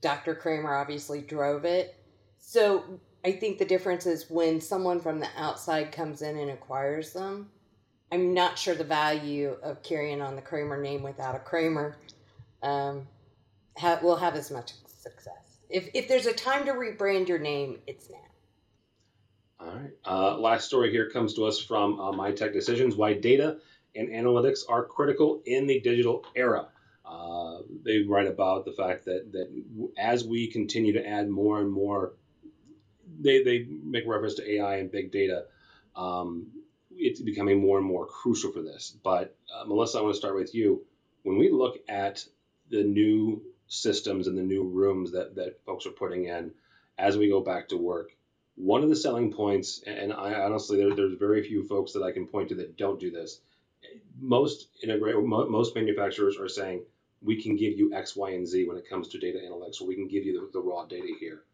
Dr. 0.00 0.34
Kramer 0.34 0.74
obviously 0.74 1.22
drove 1.22 1.64
it. 1.64 1.96
So 2.38 3.00
I 3.24 3.32
think 3.32 3.58
the 3.58 3.64
difference 3.64 4.06
is 4.06 4.30
when 4.30 4.60
someone 4.60 5.00
from 5.00 5.20
the 5.20 5.28
outside 5.36 5.92
comes 5.92 6.22
in 6.22 6.38
and 6.38 6.50
acquires 6.50 7.12
them. 7.12 7.50
I'm 8.12 8.34
not 8.34 8.58
sure 8.58 8.74
the 8.74 8.84
value 8.84 9.56
of 9.62 9.82
carrying 9.82 10.20
on 10.20 10.36
the 10.36 10.42
Kramer 10.42 10.80
name 10.80 11.02
without 11.02 11.34
a 11.34 11.38
Kramer 11.38 11.96
um, 12.62 13.08
ha- 13.78 14.00
will 14.02 14.16
have 14.16 14.34
as 14.34 14.50
much 14.50 14.72
success. 14.86 15.60
If, 15.70 15.88
if 15.94 16.08
there's 16.08 16.26
a 16.26 16.34
time 16.34 16.66
to 16.66 16.72
rebrand 16.72 17.28
your 17.28 17.38
name, 17.38 17.78
it's 17.86 18.10
now. 18.10 18.18
All 19.60 19.74
right. 19.74 19.90
Uh, 20.04 20.36
last 20.36 20.66
story 20.66 20.90
here 20.90 21.08
comes 21.08 21.34
to 21.34 21.46
us 21.46 21.58
from 21.58 21.98
uh, 21.98 22.12
My 22.12 22.32
Tech 22.32 22.52
Decisions 22.52 22.96
Why 22.96 23.14
Data 23.14 23.56
and 23.96 24.10
Analytics 24.10 24.60
Are 24.68 24.84
Critical 24.84 25.40
in 25.46 25.66
the 25.66 25.80
Digital 25.80 26.26
Era. 26.36 26.68
Uh, 27.06 27.60
they 27.82 28.02
write 28.02 28.26
about 28.26 28.66
the 28.66 28.72
fact 28.72 29.06
that, 29.06 29.32
that 29.32 29.48
as 29.96 30.22
we 30.22 30.48
continue 30.48 30.92
to 30.92 31.06
add 31.06 31.30
more 31.30 31.60
and 31.60 31.72
more, 31.72 32.12
they, 33.20 33.42
they 33.42 33.66
make 33.82 34.04
reference 34.06 34.34
to 34.34 34.52
AI 34.56 34.76
and 34.76 34.90
big 34.90 35.10
data. 35.12 35.46
Um, 35.96 36.48
it's 36.96 37.20
becoming 37.20 37.60
more 37.60 37.78
and 37.78 37.86
more 37.86 38.06
crucial 38.06 38.52
for 38.52 38.62
this. 38.62 38.96
But 39.02 39.36
uh, 39.54 39.64
Melissa, 39.66 39.98
I 39.98 40.02
want 40.02 40.14
to 40.14 40.18
start 40.18 40.36
with 40.36 40.54
you. 40.54 40.84
When 41.22 41.38
we 41.38 41.50
look 41.50 41.78
at 41.88 42.24
the 42.70 42.82
new 42.82 43.42
systems 43.68 44.26
and 44.26 44.36
the 44.36 44.42
new 44.42 44.64
rooms 44.64 45.12
that, 45.12 45.34
that 45.36 45.64
folks 45.64 45.86
are 45.86 45.90
putting 45.90 46.26
in 46.26 46.52
as 46.98 47.16
we 47.16 47.28
go 47.28 47.40
back 47.40 47.68
to 47.68 47.76
work, 47.76 48.16
one 48.56 48.82
of 48.82 48.90
the 48.90 48.96
selling 48.96 49.32
points, 49.32 49.82
and 49.86 50.12
I 50.12 50.34
honestly, 50.34 50.76
there, 50.76 50.94
there's 50.94 51.14
very 51.14 51.42
few 51.42 51.66
folks 51.66 51.92
that 51.92 52.02
I 52.02 52.12
can 52.12 52.26
point 52.26 52.50
to 52.50 52.54
that 52.56 52.76
don't 52.76 53.00
do 53.00 53.10
this. 53.10 53.40
Most 54.20 54.68
integrate, 54.82 55.16
most 55.24 55.74
manufacturers 55.74 56.38
are 56.38 56.48
saying, 56.48 56.84
we 57.22 57.40
can 57.40 57.56
give 57.56 57.78
you 57.78 57.94
X, 57.94 58.16
Y, 58.16 58.30
and 58.30 58.46
Z 58.46 58.66
when 58.66 58.76
it 58.76 58.88
comes 58.88 59.08
to 59.08 59.18
data 59.18 59.38
analytics, 59.38 59.80
or 59.80 59.86
we 59.86 59.94
can 59.94 60.08
give 60.08 60.24
you 60.24 60.40
the, 60.40 60.58
the 60.58 60.64
raw 60.64 60.84
data 60.84 61.14
here. 61.18 61.44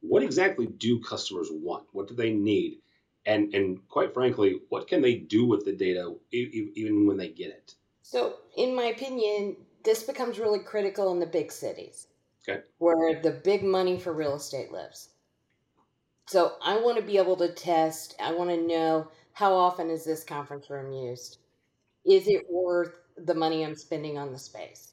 What 0.00 0.22
exactly 0.22 0.66
do 0.66 1.00
customers 1.00 1.48
want? 1.50 1.84
What 1.92 2.08
do 2.08 2.14
they 2.14 2.32
need? 2.32 2.78
And, 3.24 3.54
and 3.54 3.86
quite 3.88 4.12
frankly, 4.12 4.60
what 4.68 4.88
can 4.88 5.00
they 5.00 5.14
do 5.14 5.46
with 5.46 5.64
the 5.64 5.72
data 5.72 6.14
even 6.32 7.06
when 7.06 7.16
they 7.16 7.28
get 7.28 7.50
it? 7.50 7.74
So, 8.02 8.36
in 8.56 8.74
my 8.74 8.84
opinion, 8.84 9.56
this 9.84 10.02
becomes 10.02 10.38
really 10.38 10.58
critical 10.58 11.12
in 11.12 11.20
the 11.20 11.26
big 11.26 11.52
cities. 11.52 12.08
Okay. 12.48 12.62
Where 12.78 13.22
the 13.22 13.30
big 13.30 13.62
money 13.62 13.98
for 13.98 14.12
real 14.12 14.34
estate 14.34 14.72
lives. 14.72 15.10
So 16.26 16.52
I 16.62 16.80
want 16.80 16.96
to 16.96 17.02
be 17.02 17.18
able 17.18 17.36
to 17.36 17.52
test. 17.52 18.14
I 18.20 18.32
want 18.32 18.50
to 18.50 18.66
know 18.66 19.08
how 19.32 19.52
often 19.54 19.90
is 19.90 20.04
this 20.04 20.24
conference 20.24 20.70
room 20.70 20.92
used? 20.92 21.38
Is 22.04 22.26
it 22.26 22.46
worth 22.50 22.98
the 23.16 23.34
money 23.34 23.64
I'm 23.64 23.74
spending 23.74 24.18
on 24.18 24.32
the 24.32 24.38
space? 24.38 24.91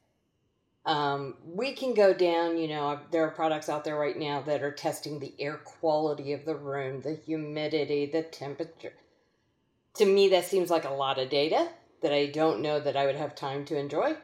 Um, 0.90 1.36
we 1.44 1.72
can 1.72 1.94
go 1.94 2.12
down, 2.12 2.58
you 2.58 2.66
know, 2.66 2.98
there 3.12 3.24
are 3.24 3.30
products 3.30 3.68
out 3.68 3.84
there 3.84 3.96
right 3.96 4.18
now 4.18 4.42
that 4.42 4.64
are 4.64 4.72
testing 4.72 5.20
the 5.20 5.32
air 5.38 5.58
quality 5.58 6.32
of 6.32 6.44
the 6.44 6.56
room, 6.56 7.00
the 7.00 7.14
humidity, 7.14 8.06
the 8.06 8.24
temperature. 8.24 8.94
To 9.98 10.04
me, 10.04 10.30
that 10.30 10.46
seems 10.46 10.68
like 10.68 10.84
a 10.84 10.92
lot 10.92 11.20
of 11.20 11.30
data 11.30 11.68
that 12.02 12.12
I 12.12 12.26
don't 12.26 12.60
know 12.60 12.80
that 12.80 12.96
I 12.96 13.06
would 13.06 13.14
have 13.14 13.36
time 13.36 13.64
to 13.66 13.78
enjoy. 13.78 14.16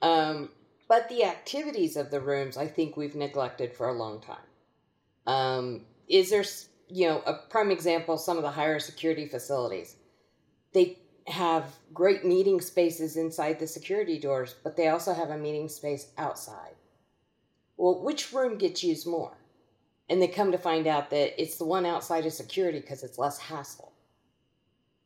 Um, 0.00 0.48
but 0.88 1.08
the 1.08 1.22
activities 1.22 1.96
of 1.96 2.10
the 2.10 2.20
rooms, 2.20 2.56
I 2.56 2.66
think 2.66 2.96
we've 2.96 3.14
neglected 3.14 3.72
for 3.72 3.88
a 3.88 3.96
long 3.96 4.20
time. 4.20 4.48
Um, 5.28 5.82
is 6.08 6.30
there, 6.30 6.44
you 6.88 7.06
know, 7.06 7.22
a 7.24 7.34
prime 7.48 7.70
example, 7.70 8.18
some 8.18 8.38
of 8.38 8.42
the 8.42 8.50
higher 8.50 8.80
security 8.80 9.28
facilities? 9.28 9.94
They 10.74 10.98
have 11.26 11.76
great 11.92 12.24
meeting 12.24 12.60
spaces 12.60 13.16
inside 13.16 13.58
the 13.58 13.66
security 13.66 14.18
doors, 14.18 14.54
but 14.64 14.76
they 14.76 14.88
also 14.88 15.14
have 15.14 15.30
a 15.30 15.38
meeting 15.38 15.68
space 15.68 16.08
outside. 16.18 16.74
Well, 17.76 18.02
which 18.02 18.32
room 18.32 18.58
gets 18.58 18.82
used 18.82 19.06
more? 19.06 19.36
And 20.08 20.20
they 20.20 20.28
come 20.28 20.52
to 20.52 20.58
find 20.58 20.86
out 20.86 21.10
that 21.10 21.40
it's 21.40 21.56
the 21.56 21.64
one 21.64 21.86
outside 21.86 22.26
of 22.26 22.32
security 22.32 22.80
because 22.80 23.02
it's 23.02 23.18
less 23.18 23.38
hassle. 23.38 23.92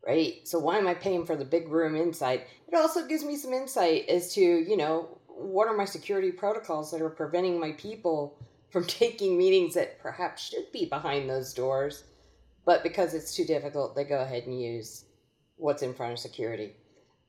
Right? 0.06 0.46
So 0.46 0.58
why 0.58 0.78
am 0.78 0.86
I 0.86 0.94
paying 0.94 1.26
for 1.26 1.36
the 1.36 1.44
big 1.44 1.68
room 1.68 1.96
inside? 1.96 2.42
It 2.68 2.74
also 2.74 3.06
gives 3.06 3.24
me 3.24 3.36
some 3.36 3.52
insight 3.52 4.08
as 4.08 4.32
to, 4.34 4.40
you 4.40 4.76
know, 4.76 5.18
what 5.26 5.68
are 5.68 5.76
my 5.76 5.84
security 5.84 6.30
protocols 6.30 6.90
that 6.90 7.02
are 7.02 7.10
preventing 7.10 7.60
my 7.60 7.72
people 7.72 8.38
from 8.70 8.84
taking 8.84 9.38
meetings 9.38 9.74
that 9.74 9.98
perhaps 10.00 10.48
should 10.48 10.70
be 10.72 10.86
behind 10.86 11.28
those 11.28 11.54
doors, 11.54 12.04
but 12.64 12.82
because 12.82 13.14
it's 13.14 13.34
too 13.34 13.44
difficult, 13.44 13.94
they 13.94 14.04
go 14.04 14.20
ahead 14.20 14.44
and 14.46 14.60
use 14.60 15.04
what's 15.56 15.82
in 15.82 15.94
front 15.94 16.12
of 16.12 16.18
security. 16.18 16.74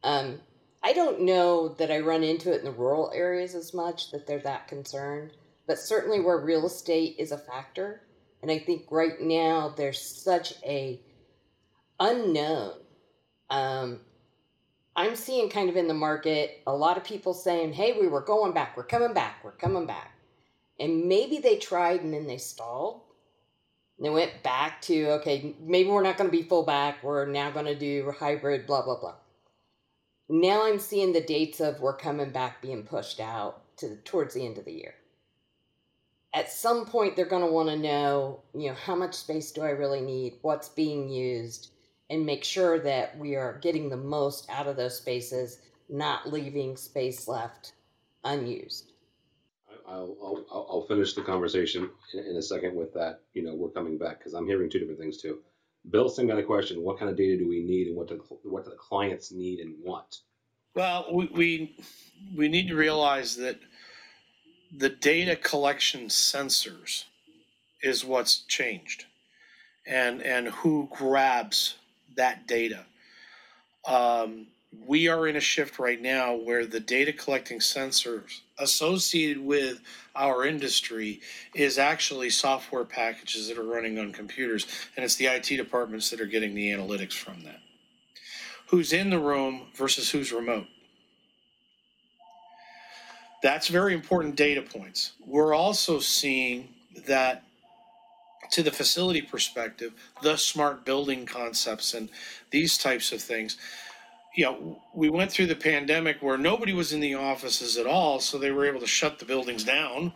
Um, 0.03 0.39
I 0.83 0.93
don't 0.93 1.21
know 1.21 1.69
that 1.69 1.91
I 1.91 1.99
run 1.99 2.23
into 2.23 2.53
it 2.53 2.59
in 2.59 2.65
the 2.65 2.71
rural 2.71 3.11
areas 3.13 3.55
as 3.55 3.73
much 3.73 4.11
that 4.11 4.27
they're 4.27 4.39
that 4.39 4.67
concerned, 4.67 5.31
but 5.65 5.79
certainly 5.79 6.19
where 6.19 6.37
real 6.37 6.65
estate 6.65 7.15
is 7.17 7.31
a 7.31 7.37
factor, 7.37 8.01
and 8.41 8.51
I 8.51 8.59
think 8.59 8.85
right 8.91 9.19
now 9.19 9.73
there's 9.75 10.23
such 10.23 10.53
a 10.63 11.01
unknown. 11.99 12.73
Um, 13.49 14.01
I'm 14.95 15.15
seeing 15.15 15.49
kind 15.49 15.69
of 15.69 15.75
in 15.75 15.87
the 15.87 15.93
market 15.93 16.61
a 16.67 16.75
lot 16.75 16.97
of 16.97 17.03
people 17.03 17.33
saying, 17.33 17.73
"Hey, 17.73 17.97
we 17.99 18.07
were 18.07 18.21
going 18.21 18.53
back. 18.53 18.77
We're 18.77 18.83
coming 18.83 19.13
back. 19.13 19.43
We're 19.43 19.51
coming 19.51 19.87
back," 19.87 20.13
and 20.79 21.05
maybe 21.05 21.39
they 21.39 21.57
tried 21.57 22.01
and 22.01 22.13
then 22.13 22.27
they 22.27 22.37
stalled 22.37 23.01
they 23.99 24.09
went 24.09 24.43
back 24.43 24.81
to, 24.83 25.11
okay, 25.13 25.55
maybe 25.59 25.89
we're 25.89 26.03
not 26.03 26.17
going 26.17 26.29
to 26.29 26.37
be 26.37 26.43
full 26.43 26.63
back. 26.63 27.03
We're 27.03 27.25
now 27.25 27.49
going 27.49 27.65
to 27.65 27.77
do 27.77 28.13
hybrid, 28.17 28.67
blah, 28.67 28.83
blah, 28.83 28.99
blah. 28.99 29.15
Now 30.29 30.65
I'm 30.65 30.79
seeing 30.79 31.13
the 31.13 31.21
dates 31.21 31.59
of 31.59 31.79
we're 31.79 31.97
coming 31.97 32.29
back 32.29 32.61
being 32.61 32.83
pushed 32.83 33.19
out 33.19 33.63
to 33.77 33.95
towards 33.97 34.33
the 34.33 34.45
end 34.45 34.57
of 34.57 34.65
the 34.65 34.73
year. 34.73 34.93
At 36.33 36.51
some 36.51 36.85
point, 36.85 37.15
they're 37.15 37.25
going 37.25 37.45
to 37.45 37.51
want 37.51 37.69
to 37.69 37.77
know, 37.77 38.41
you 38.53 38.67
know, 38.67 38.75
how 38.75 38.95
much 38.95 39.15
space 39.15 39.51
do 39.51 39.61
I 39.61 39.69
really 39.69 40.01
need? 40.01 40.37
What's 40.41 40.69
being 40.69 41.09
used? 41.09 41.71
And 42.09 42.25
make 42.25 42.43
sure 42.43 42.79
that 42.79 43.17
we 43.17 43.35
are 43.35 43.59
getting 43.61 43.89
the 43.89 43.97
most 43.97 44.49
out 44.49 44.67
of 44.67 44.75
those 44.75 44.97
spaces, 44.97 45.59
not 45.89 46.31
leaving 46.31 46.77
space 46.77 47.27
left 47.27 47.73
unused. 48.23 48.91
I'll, 49.87 50.15
I'll, 50.21 50.67
I'll 50.69 50.85
finish 50.87 51.13
the 51.13 51.21
conversation 51.21 51.89
in, 52.13 52.19
in, 52.19 52.35
a 52.35 52.41
second 52.41 52.75
with 52.75 52.93
that. 52.93 53.21
You 53.33 53.43
know, 53.43 53.55
we're 53.55 53.69
coming 53.69 53.97
back 53.97 54.19
because 54.19 54.33
I'm 54.33 54.45
hearing 54.45 54.69
two 54.69 54.79
different 54.79 54.99
things 54.99 55.17
too. 55.17 55.39
Bill's 55.89 56.19
got 56.19 56.37
a 56.37 56.43
question: 56.43 56.83
What 56.83 56.99
kind 56.99 57.09
of 57.09 57.17
data 57.17 57.37
do 57.37 57.47
we 57.47 57.63
need, 57.63 57.87
and 57.87 57.95
what 57.95 58.09
do 58.09 58.21
what 58.43 58.65
do 58.65 58.71
the 58.71 58.75
clients 58.75 59.31
need 59.31 59.59
and 59.59 59.75
want? 59.83 60.19
Well, 60.75 61.07
we 61.13 61.27
we, 61.27 61.77
we 62.35 62.47
need 62.49 62.67
to 62.67 62.75
realize 62.75 63.37
that 63.37 63.59
the 64.75 64.89
data 64.89 65.35
collection 65.35 66.07
sensors 66.07 67.05
is 67.81 68.03
what's 68.03 68.39
changed, 68.41 69.05
and 69.85 70.21
and 70.21 70.49
who 70.49 70.89
grabs 70.91 71.75
that 72.15 72.45
data. 72.47 72.85
Um, 73.87 74.47
we 74.85 75.07
are 75.07 75.27
in 75.27 75.35
a 75.35 75.41
shift 75.41 75.79
right 75.79 76.01
now 76.01 76.35
where 76.35 76.65
the 76.65 76.79
data 76.79 77.13
collecting 77.13 77.59
sensors 77.59 78.41
associated 78.59 79.43
with 79.43 79.81
our 80.15 80.45
industry 80.45 81.21
is 81.53 81.77
actually 81.77 82.29
software 82.29 82.85
packages 82.85 83.47
that 83.47 83.57
are 83.57 83.63
running 83.63 83.99
on 83.99 84.11
computers, 84.11 84.67
and 84.95 85.03
it's 85.03 85.15
the 85.15 85.25
IT 85.25 85.47
departments 85.47 86.09
that 86.09 86.21
are 86.21 86.25
getting 86.25 86.55
the 86.55 86.71
analytics 86.71 87.13
from 87.13 87.43
that. 87.43 87.59
Who's 88.67 88.93
in 88.93 89.09
the 89.09 89.19
room 89.19 89.67
versus 89.75 90.09
who's 90.09 90.31
remote? 90.31 90.67
That's 93.43 93.67
very 93.67 93.93
important 93.93 94.35
data 94.35 94.61
points. 94.61 95.13
We're 95.25 95.53
also 95.53 95.99
seeing 95.99 96.69
that 97.05 97.43
to 98.51 98.63
the 98.63 98.71
facility 98.71 99.21
perspective, 99.21 99.93
the 100.21 100.37
smart 100.37 100.85
building 100.85 101.25
concepts 101.25 101.93
and 101.93 102.09
these 102.51 102.77
types 102.77 103.11
of 103.11 103.21
things 103.21 103.57
you 104.37 104.43
know, 104.43 104.79
we 104.93 105.09
went 105.09 105.31
through 105.31 105.47
the 105.47 105.55
pandemic 105.55 106.21
where 106.21 106.37
nobody 106.37 106.71
was 106.71 106.93
in 106.93 106.99
the 106.99 107.15
offices 107.15 107.75
at 107.75 107.87
all, 107.87 108.19
so 108.19 108.37
they 108.37 108.51
were 108.51 108.67
able 108.67 108.79
to 108.79 108.85
shut 108.85 109.17
the 109.17 109.25
buildings 109.25 109.63
down 109.63 110.13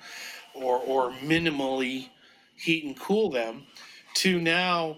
or 0.53 0.77
or 0.77 1.11
minimally 1.23 2.09
heat 2.55 2.85
and 2.85 2.97
cool 2.99 3.31
them 3.31 3.65
to 4.13 4.39
now 4.39 4.97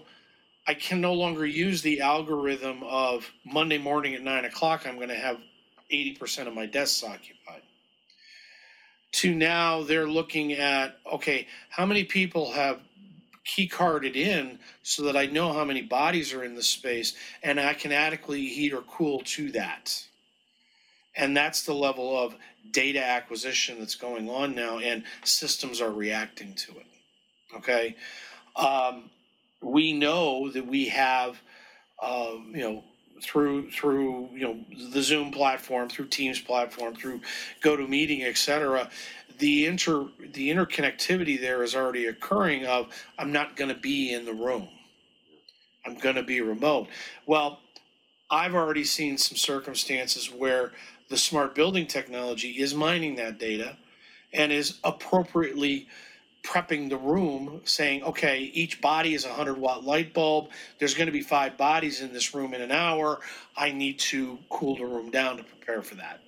I 0.66 0.74
can 0.74 1.00
no 1.00 1.14
longer 1.14 1.46
use 1.46 1.80
the 1.80 2.02
algorithm 2.02 2.82
of 2.82 3.30
Monday 3.44 3.78
morning 3.78 4.14
at 4.14 4.22
nine 4.22 4.44
o'clock, 4.44 4.86
I'm 4.86 4.96
going 4.96 5.08
to 5.08 5.14
have 5.14 5.38
80% 5.90 6.46
of 6.46 6.54
my 6.54 6.66
desks 6.66 7.02
occupied. 7.02 7.62
To 9.12 9.34
now 9.34 9.82
they're 9.84 10.08
looking 10.08 10.52
at, 10.52 10.98
okay, 11.10 11.46
how 11.70 11.86
many 11.86 12.04
people 12.04 12.52
have 12.52 12.80
key 13.44 13.68
carded 13.68 14.16
in 14.16 14.58
so 14.82 15.02
that 15.04 15.16
I 15.16 15.26
know 15.26 15.52
how 15.52 15.64
many 15.64 15.82
bodies 15.82 16.32
are 16.32 16.44
in 16.44 16.54
the 16.54 16.62
space 16.62 17.14
and 17.42 17.60
I 17.60 17.74
can 17.74 17.92
adequately 17.92 18.46
heat 18.46 18.72
or 18.72 18.82
cool 18.82 19.20
to 19.26 19.52
that. 19.52 20.02
And 21.16 21.36
that's 21.36 21.64
the 21.64 21.74
level 21.74 22.18
of 22.18 22.34
data 22.70 23.04
acquisition 23.04 23.78
that's 23.78 23.94
going 23.94 24.28
on 24.28 24.54
now, 24.54 24.78
and 24.78 25.04
systems 25.22 25.80
are 25.80 25.92
reacting 25.92 26.54
to 26.54 26.72
it. 26.72 26.86
Okay. 27.56 27.94
Um, 28.56 29.10
we 29.62 29.92
know 29.92 30.50
that 30.50 30.66
we 30.66 30.88
have, 30.88 31.40
uh, 32.02 32.32
you 32.50 32.58
know, 32.58 32.84
through 33.24 33.70
through 33.70 34.28
you 34.32 34.40
know 34.40 34.58
the 34.92 35.02
Zoom 35.02 35.30
platform, 35.30 35.88
through 35.88 36.06
Teams 36.08 36.40
platform, 36.40 36.94
through 36.94 37.20
GoToMeeting, 37.62 38.24
et 38.24 38.36
cetera, 38.36 38.90
the 39.38 39.66
inter 39.66 40.06
the 40.32 40.50
interconnectivity 40.50 41.40
there 41.40 41.62
is 41.62 41.74
already 41.74 42.06
occurring 42.06 42.66
of 42.66 42.88
I'm 43.18 43.32
not 43.32 43.56
going 43.56 43.74
to 43.74 43.80
be 43.80 44.12
in 44.12 44.24
the 44.24 44.34
room. 44.34 44.68
I'm 45.86 45.96
going 45.96 46.16
to 46.16 46.22
be 46.22 46.40
remote. 46.40 46.88
Well, 47.26 47.60
I've 48.30 48.54
already 48.54 48.84
seen 48.84 49.18
some 49.18 49.36
circumstances 49.36 50.30
where 50.30 50.72
the 51.08 51.16
smart 51.16 51.54
building 51.54 51.86
technology 51.86 52.50
is 52.52 52.74
mining 52.74 53.16
that 53.16 53.38
data 53.38 53.76
and 54.32 54.50
is 54.50 54.78
appropriately 54.82 55.88
prepping 56.44 56.90
the 56.90 56.96
room 56.96 57.60
saying 57.64 58.02
okay 58.02 58.50
each 58.52 58.80
body 58.80 59.14
is 59.14 59.24
a 59.24 59.28
100 59.28 59.56
watt 59.56 59.84
light 59.84 60.12
bulb 60.12 60.50
there's 60.78 60.94
going 60.94 61.06
to 61.06 61.12
be 61.12 61.22
five 61.22 61.56
bodies 61.56 62.00
in 62.00 62.12
this 62.12 62.34
room 62.34 62.52
in 62.52 62.60
an 62.60 62.70
hour 62.70 63.20
i 63.56 63.72
need 63.72 63.98
to 63.98 64.38
cool 64.50 64.76
the 64.76 64.84
room 64.84 65.10
down 65.10 65.36
to 65.36 65.42
prepare 65.42 65.82
for 65.82 65.94
that 65.94 66.20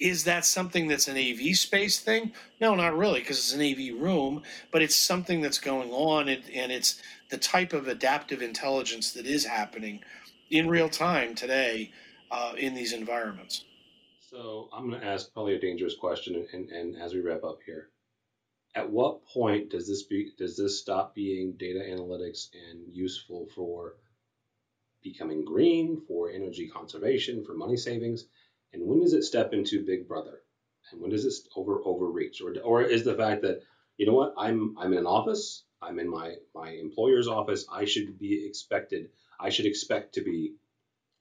is 0.00 0.24
that 0.24 0.46
something 0.46 0.88
that's 0.88 1.08
an 1.08 1.18
AV 1.18 1.54
space 1.54 2.00
thing? 2.00 2.32
No, 2.58 2.74
not 2.74 2.96
really, 2.96 3.20
because 3.20 3.36
it's 3.36 3.52
an 3.52 3.60
AV 3.60 4.00
room, 4.00 4.42
but 4.72 4.80
it's 4.80 4.96
something 4.96 5.42
that's 5.42 5.58
going 5.58 5.90
on, 5.90 6.28
and, 6.28 6.42
and 6.54 6.72
it's 6.72 7.02
the 7.28 7.36
type 7.36 7.74
of 7.74 7.86
adaptive 7.86 8.40
intelligence 8.40 9.12
that 9.12 9.26
is 9.26 9.44
happening 9.44 10.02
in 10.50 10.68
real 10.68 10.88
time 10.88 11.34
today 11.34 11.92
uh, 12.30 12.54
in 12.56 12.74
these 12.74 12.94
environments. 12.94 13.64
So 14.20 14.70
I'm 14.72 14.88
going 14.88 15.02
to 15.02 15.06
ask 15.06 15.32
probably 15.34 15.56
a 15.56 15.60
dangerous 15.60 15.96
question, 15.96 16.46
and, 16.50 16.70
and 16.70 16.96
as 16.96 17.12
we 17.12 17.20
wrap 17.20 17.44
up 17.44 17.58
here, 17.66 17.89
at 18.74 18.90
what 18.90 19.26
point 19.26 19.70
does 19.70 19.88
this 19.88 20.04
be 20.04 20.32
does 20.38 20.56
this 20.56 20.80
stop 20.80 21.14
being 21.14 21.54
data 21.58 21.80
analytics 21.80 22.48
and 22.70 22.94
useful 22.94 23.48
for 23.54 23.96
becoming 25.02 25.44
green, 25.44 26.02
for 26.06 26.30
energy 26.30 26.68
conservation, 26.68 27.44
for 27.44 27.54
money 27.54 27.76
savings? 27.76 28.26
And 28.72 28.86
when 28.86 29.00
does 29.00 29.14
it 29.14 29.24
step 29.24 29.52
into 29.52 29.84
Big 29.84 30.06
Brother? 30.06 30.42
And 30.92 31.00
when 31.00 31.10
does 31.10 31.24
it 31.24 31.34
over 31.56 31.80
overreach? 31.84 32.40
Or 32.42 32.54
or 32.62 32.82
is 32.82 33.04
the 33.04 33.16
fact 33.16 33.42
that 33.42 33.62
you 33.96 34.06
know 34.06 34.14
what 34.14 34.34
I'm 34.38 34.76
I'm 34.78 34.92
in 34.92 34.98
an 34.98 35.06
office, 35.06 35.64
I'm 35.82 35.98
in 35.98 36.08
my 36.08 36.36
my 36.54 36.70
employer's 36.70 37.28
office, 37.28 37.66
I 37.72 37.84
should 37.84 38.18
be 38.18 38.46
expected, 38.46 39.10
I 39.38 39.50
should 39.50 39.66
expect 39.66 40.14
to 40.14 40.22
be 40.22 40.54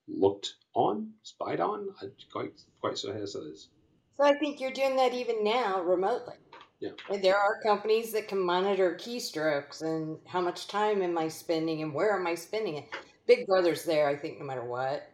looked 0.07 0.55
on, 0.73 1.13
spied 1.23 1.59
on. 1.59 1.89
I 2.01 2.07
quite 2.31 2.53
quite 2.79 2.97
so 2.97 3.11
has. 3.11 3.33
So 3.33 4.23
I 4.23 4.37
think 4.37 4.59
you're 4.59 4.71
doing 4.71 4.97
that 4.97 5.13
even 5.13 5.43
now 5.43 5.81
remotely. 5.81 6.35
Yeah. 6.79 6.91
And 7.09 7.21
there 7.23 7.37
are 7.37 7.61
companies 7.61 8.11
that 8.13 8.27
can 8.27 8.39
monitor 8.39 8.95
keystrokes 8.99 9.81
and 9.81 10.17
how 10.25 10.39
much 10.39 10.67
time 10.67 11.01
am 11.01 11.17
I 11.17 11.27
spending 11.27 11.81
and 11.81 11.93
where 11.93 12.15
am 12.17 12.25
I 12.25 12.35
spending 12.35 12.75
it. 12.77 12.89
Big 13.27 13.45
Brother's 13.47 13.83
there, 13.83 14.07
I 14.07 14.15
think, 14.15 14.39
no 14.39 14.45
matter 14.45 14.63
what. 14.63 15.09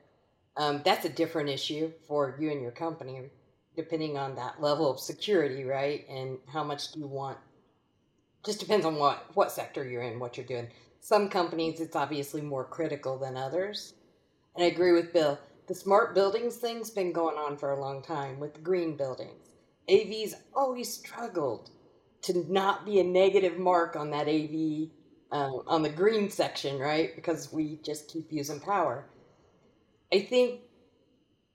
Um, 0.57 0.81
that's 0.85 1.05
a 1.05 1.09
different 1.09 1.49
issue 1.49 1.91
for 2.07 2.37
you 2.39 2.51
and 2.51 2.61
your 2.61 2.71
company, 2.71 3.29
depending 3.75 4.17
on 4.17 4.35
that 4.35 4.61
level 4.61 4.89
of 4.89 4.99
security, 4.99 5.63
right? 5.63 6.07
And 6.07 6.37
how 6.47 6.63
much 6.63 6.91
do 6.91 6.99
you 6.99 7.07
want? 7.07 7.37
Just 8.45 8.59
depends 8.59 8.85
on 8.85 8.95
what 8.95 9.25
what 9.35 9.51
sector 9.51 9.83
you're 9.83 10.03
in, 10.03 10.19
what 10.19 10.37
you're 10.37 10.45
doing. 10.45 10.69
Some 11.01 11.29
companies, 11.29 11.81
it's 11.81 11.95
obviously 11.95 12.41
more 12.41 12.63
critical 12.63 13.17
than 13.17 13.35
others. 13.35 13.93
And 14.55 14.63
I 14.63 14.67
agree 14.67 14.93
with 14.93 15.11
Bill. 15.13 15.39
The 15.67 15.75
smart 15.75 16.13
buildings 16.13 16.57
thing's 16.57 16.91
been 16.91 17.11
going 17.11 17.37
on 17.37 17.57
for 17.57 17.71
a 17.71 17.81
long 17.81 18.01
time 18.03 18.39
with 18.39 18.53
the 18.53 18.61
green 18.61 18.95
buildings. 18.95 19.54
AV's 19.87 20.35
always 20.53 20.91
struggled 20.91 21.69
to 22.23 22.51
not 22.51 22.85
be 22.85 22.99
a 22.99 23.03
negative 23.03 23.57
mark 23.57 23.95
on 23.95 24.09
that 24.11 24.27
AV 24.27 24.89
uh, 25.31 25.57
on 25.67 25.83
the 25.83 25.89
green 25.89 26.29
section, 26.29 26.79
right? 26.79 27.15
Because 27.15 27.51
we 27.51 27.79
just 27.83 28.07
keep 28.07 28.31
using 28.31 28.59
power. 28.59 29.05
I 30.13 30.21
think 30.21 30.61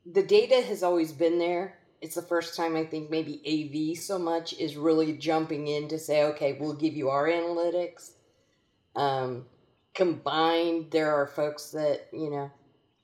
the 0.06 0.22
data 0.22 0.62
has 0.62 0.82
always 0.82 1.12
been 1.12 1.38
there. 1.38 1.78
It's 2.00 2.14
the 2.14 2.22
first 2.22 2.56
time 2.56 2.76
I 2.76 2.84
think 2.84 3.10
maybe 3.10 3.42
AV 3.46 4.02
so 4.02 4.18
much 4.18 4.52
is 4.54 4.76
really 4.76 5.14
jumping 5.14 5.68
in 5.68 5.88
to 5.88 5.98
say, 5.98 6.24
okay, 6.24 6.56
we'll 6.58 6.74
give 6.74 6.94
you 6.94 7.10
our 7.10 7.26
analytics. 7.26 8.12
Um, 8.96 9.46
combined, 9.94 10.90
there 10.90 11.14
are 11.14 11.26
folks 11.26 11.70
that, 11.70 12.08
you 12.12 12.30
know, 12.30 12.50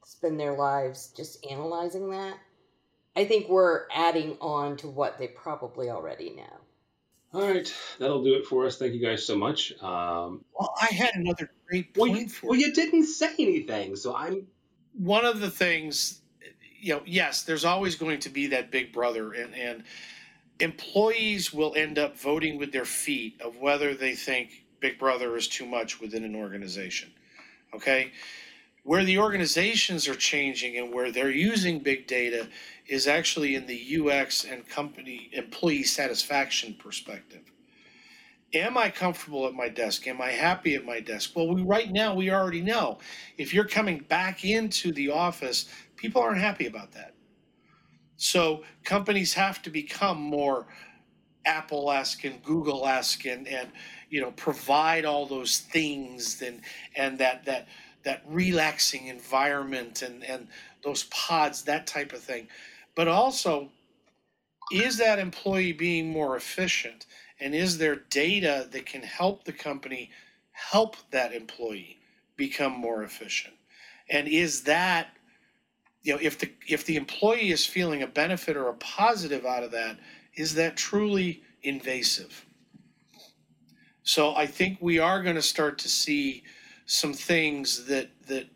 spend 0.05 0.39
their 0.39 0.55
lives 0.55 1.13
just 1.17 1.45
analyzing 1.51 2.11
that. 2.11 2.39
I 3.17 3.25
think 3.25 3.49
we're 3.49 3.87
adding 3.91 4.37
on 4.41 4.77
to 4.79 4.89
what 4.89 5.19
they 5.19 5.29
probably 5.29 5.89
already 5.89 6.35
know. 6.35 6.61
All 7.33 7.43
right, 7.43 7.75
that'll 7.99 8.23
do 8.23 8.35
it 8.35 8.47
for 8.47 8.67
us. 8.67 8.79
Thank 8.79 8.95
you 8.95 9.01
guys 9.01 9.27
so 9.27 9.37
much. 9.37 9.73
Um, 9.83 10.45
well, 10.59 10.75
I 10.81 10.87
had 10.95 11.15
another 11.15 11.51
great 11.69 11.93
point 11.95 12.13
well, 12.13 12.21
you, 12.21 12.29
for 12.29 12.47
well, 12.51 12.59
you 12.59 12.73
didn't 12.73 13.07
say 13.07 13.33
anything, 13.39 13.97
so 13.97 14.15
I'm. 14.15 14.47
One 14.93 15.25
of 15.25 15.41
the 15.41 15.51
things, 15.51 16.23
you 16.81 16.95
know, 16.95 17.03
yes, 17.05 17.43
there's 17.43 17.65
always 17.65 17.97
going 17.97 18.21
to 18.21 18.31
be 18.31 18.47
that 18.49 18.71
big 18.71 18.93
brother, 18.93 19.33
and 19.33 19.55
and 19.55 19.83
employees 20.61 21.53
will 21.53 21.75
end 21.75 21.99
up 21.99 22.17
voting 22.17 22.59
with 22.59 22.73
their 22.73 22.85
feet 22.85 23.41
of 23.41 23.59
whether 23.59 23.95
they 23.95 24.15
think 24.15 24.65
Big 24.81 24.99
Brother 24.99 25.37
is 25.37 25.49
too 25.49 25.67
much 25.67 26.01
within 26.01 26.25
an 26.25 26.35
organization. 26.35 27.13
Okay, 27.75 28.13
where 28.87 29.05
the 29.05 29.19
organizations 29.19 30.07
are 30.07 30.15
changing 30.15 30.79
and 30.79 30.95
where 30.95 31.11
they're 31.11 31.29
using 31.29 31.81
big 31.81 32.07
data 32.07 32.49
is 32.87 33.09
actually 33.09 33.57
in 33.57 33.67
the 33.67 33.99
UX 34.01 34.45
and 34.45 34.67
company 34.69 35.29
employee 35.33 35.83
satisfaction 35.83 36.73
perspective. 36.79 37.43
Am 38.55 38.79
I 38.79 38.91
comfortable 38.91 39.45
at 39.49 39.55
my 39.55 39.69
desk? 39.69 40.07
Am 40.07 40.23
I 40.23 40.31
happy 40.31 40.77
at 40.77 40.85
my 40.85 41.01
desk? 41.01 41.33
Well, 41.35 41.53
we 41.53 41.63
right 41.63 41.91
now 41.91 42.15
we 42.15 42.31
already 42.31 42.61
know. 42.61 42.99
If 43.37 43.53
you're 43.53 43.65
coming 43.65 44.05
back 44.09 44.45
into 44.45 44.93
the 44.93 45.11
office, 45.11 45.69
people 45.97 46.23
aren't 46.23 46.39
happy 46.39 46.69
about 46.69 46.93
that. 46.93 47.13
So 48.17 48.63
companies 48.85 49.35
have 49.35 49.63
to 49.63 49.71
become 49.71 50.19
more 50.19 50.69
Apple-esque 51.45 52.25
and 52.25 52.41
Google-esque 52.45 53.27
and, 53.27 53.49
and 53.49 53.69
you 54.11 54.21
know 54.21 54.31
provide 54.33 55.05
all 55.05 55.27
those 55.27 55.59
things 55.59 56.41
and 56.41 56.61
and 56.95 57.19
that 57.19 57.45
that 57.47 57.67
that 58.07 58.23
relaxing 58.29 59.09
environment 59.09 60.01
and, 60.01 60.23
and 60.23 60.47
those 60.85 61.03
pods, 61.05 61.65
that 61.65 61.89
type 61.89 62.13
of 62.13 62.21
thing. 62.21 62.47
But 62.95 63.09
also, 63.09 63.69
is 64.71 64.97
that 64.99 65.19
employee 65.19 65.73
being 65.73 66.09
more 66.09 66.37
efficient? 66.37 67.07
And 67.41 67.53
is 67.53 67.79
there 67.79 67.97
data 67.97 68.69
that 68.71 68.87
can 68.87 69.03
help 69.03 69.43
the 69.43 69.53
company 69.53 70.13
help 70.53 70.97
that 71.11 71.35
employee 71.35 71.99
become 72.37 72.73
more 72.73 73.03
efficient? 73.03 73.55
And 74.09 74.29
is 74.29 74.63
that, 74.63 75.09
you 76.05 76.15
know, 76.15 76.21
if 76.23 76.39
the 76.39 76.53
if 76.69 76.87
the 76.87 76.95
employee 76.95 77.51
is 77.51 77.67
feeling 77.67 78.05
a 78.05 78.07
benefit 78.07 78.57
or 78.57 78.69
a 78.69 78.75
positive 78.75 79.45
out 79.45 79.65
of 79.65 79.73
that, 79.73 79.99
is 80.37 80.55
that 80.55 80.77
truly 80.77 81.43
invasive? 81.65 82.47
So 84.05 84.37
I 84.37 84.47
think 84.47 84.79
we 84.81 85.01
are 85.01 85.25
going 85.25 85.35
to 85.35 85.43
start 85.43 85.79
to 85.79 85.89
see 85.89 86.45
some 86.87 87.13
things 87.13 87.85
that 87.87 88.09
that 88.27 88.47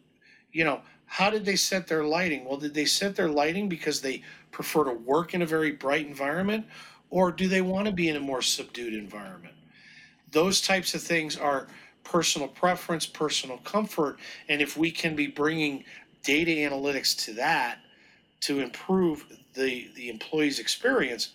you 0.53 0.65
know 0.65 0.81
how 1.07 1.29
did 1.29 1.45
they 1.45 1.57
set 1.57 1.89
their 1.89 2.05
lighting? 2.05 2.45
Well 2.45 2.57
did 2.57 2.75
they 2.75 2.85
set 2.85 3.17
their 3.17 3.29
lighting 3.29 3.69
because 3.69 4.01
they 4.01 4.23
prefer 4.53 4.85
to 4.85 4.93
work 4.93 5.35
in 5.35 5.43
a 5.43 5.47
very 5.47 5.73
bright 5.73 6.07
environment 6.07 6.67
or 7.11 7.33
do 7.33 7.49
they 7.49 7.61
want 7.61 7.87
to 7.87 7.93
be 7.93 8.09
in 8.09 8.17
a 8.17 8.21
more 8.21 8.43
subdued 8.43 8.95
environment? 8.95 9.55
Those 10.31 10.61
types 10.61 10.95
of 10.95 11.03
things 11.03 11.37
are 11.37 11.67
personal 12.05 12.49
preference 12.49 13.07
personal 13.07 13.59
comfort 13.59 14.19
and 14.49 14.63
if 14.63 14.77
we 14.77 14.91
can 14.91 15.15
be 15.15 15.27
bringing 15.27 15.85
data 16.23 16.51
analytics 16.51 17.17
to 17.25 17.33
that 17.33 17.79
to 18.41 18.61
improve 18.61 19.27
the 19.55 19.89
the 19.97 20.09
employee's 20.09 20.59
experience 20.59 21.33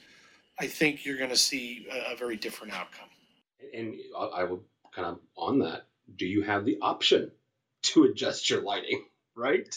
i 0.60 0.66
think 0.66 1.06
you're 1.06 1.18
going 1.18 1.30
to 1.30 1.38
see 1.38 1.88
a, 1.92 2.14
a 2.14 2.16
very 2.16 2.36
different 2.36 2.74
outcome. 2.74 3.08
And 3.74 3.96
i 4.34 4.44
will 4.44 4.64
kind 4.94 5.08
of 5.08 5.20
on 5.38 5.60
that 5.60 5.86
do 6.14 6.26
you 6.26 6.44
have 6.44 6.66
the 6.66 6.78
option 6.82 7.32
to 7.84 8.04
adjust 8.04 8.50
your 8.50 8.62
lighting, 8.62 9.06
right? 9.36 9.68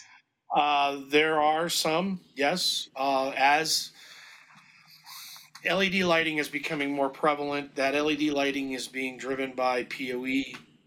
Uh, 0.55 1.01
there 1.09 1.41
are 1.41 1.69
some, 1.69 2.21
yes. 2.35 2.89
Uh, 2.97 3.33
as 3.37 3.91
LED 5.65 5.97
lighting 5.97 6.39
is 6.39 6.49
becoming 6.49 6.91
more 6.93 7.09
prevalent, 7.09 7.75
that 7.77 7.95
LED 7.95 8.23
lighting 8.23 8.73
is 8.73 8.89
being 8.89 9.19
driven 9.19 9.53
by 9.53 9.85
PoE 9.85 10.43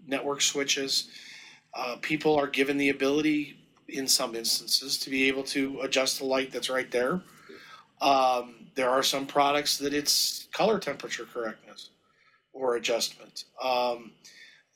network 0.08 0.42
switches. 0.42 1.10
Uh, 1.74 1.98
people 2.02 2.36
are 2.36 2.48
given 2.48 2.78
the 2.78 2.90
ability, 2.90 3.58
in 3.88 4.08
some 4.08 4.36
instances, 4.36 4.98
to 4.98 5.10
be 5.10 5.28
able 5.28 5.44
to 5.44 5.80
adjust 5.82 6.20
the 6.20 6.26
light 6.26 6.52
that's 6.52 6.70
right 6.70 6.92
there. 6.92 7.22
Um, 8.02 8.68
there 8.76 8.90
are 8.90 9.04
some 9.04 9.28
products 9.28 9.78
that 9.78 9.94
it's 9.94 10.48
color 10.52 10.80
temperature 10.80 11.26
correctness 11.32 11.90
or 12.54 12.76
adjustment. 12.76 13.46
Um, 13.62 14.14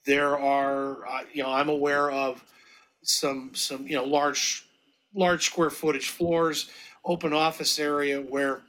there 0.05 0.37
are, 0.37 1.05
uh, 1.07 1.21
you 1.33 1.43
know, 1.43 1.49
I'm 1.51 1.69
aware 1.69 2.11
of 2.11 2.43
some 3.01 3.51
some 3.53 3.87
you 3.87 3.95
know 3.95 4.03
large 4.03 4.65
large 5.13 5.45
square 5.45 5.69
footage 5.69 6.09
floors, 6.09 6.69
open 7.05 7.33
office 7.33 7.79
area 7.79 8.19
where 8.21 8.61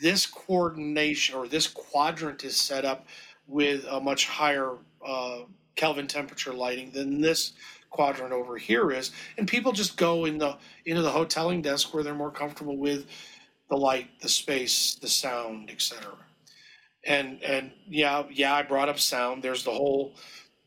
this 0.00 0.26
coordination 0.26 1.36
or 1.36 1.46
this 1.46 1.68
quadrant 1.68 2.44
is 2.44 2.56
set 2.56 2.84
up 2.84 3.06
with 3.46 3.84
a 3.88 4.00
much 4.00 4.26
higher 4.26 4.76
uh, 5.06 5.40
Kelvin 5.76 6.06
temperature 6.06 6.52
lighting 6.52 6.90
than 6.90 7.20
this 7.20 7.52
quadrant 7.90 8.32
over 8.32 8.56
here 8.56 8.90
is, 8.90 9.12
and 9.36 9.46
people 9.46 9.72
just 9.72 9.96
go 9.96 10.24
in 10.24 10.38
the 10.38 10.56
into 10.86 11.02
the 11.02 11.10
hoteling 11.10 11.62
desk 11.62 11.94
where 11.94 12.02
they're 12.02 12.14
more 12.14 12.30
comfortable 12.30 12.76
with 12.76 13.06
the 13.68 13.76
light, 13.76 14.08
the 14.20 14.28
space, 14.28 14.96
the 14.96 15.08
sound, 15.08 15.70
etc. 15.70 16.12
And 17.04 17.42
and 17.42 17.70
yeah, 17.88 18.24
yeah, 18.30 18.54
I 18.54 18.62
brought 18.62 18.88
up 18.88 18.98
sound. 18.98 19.42
There's 19.42 19.64
the 19.64 19.70
whole 19.70 20.14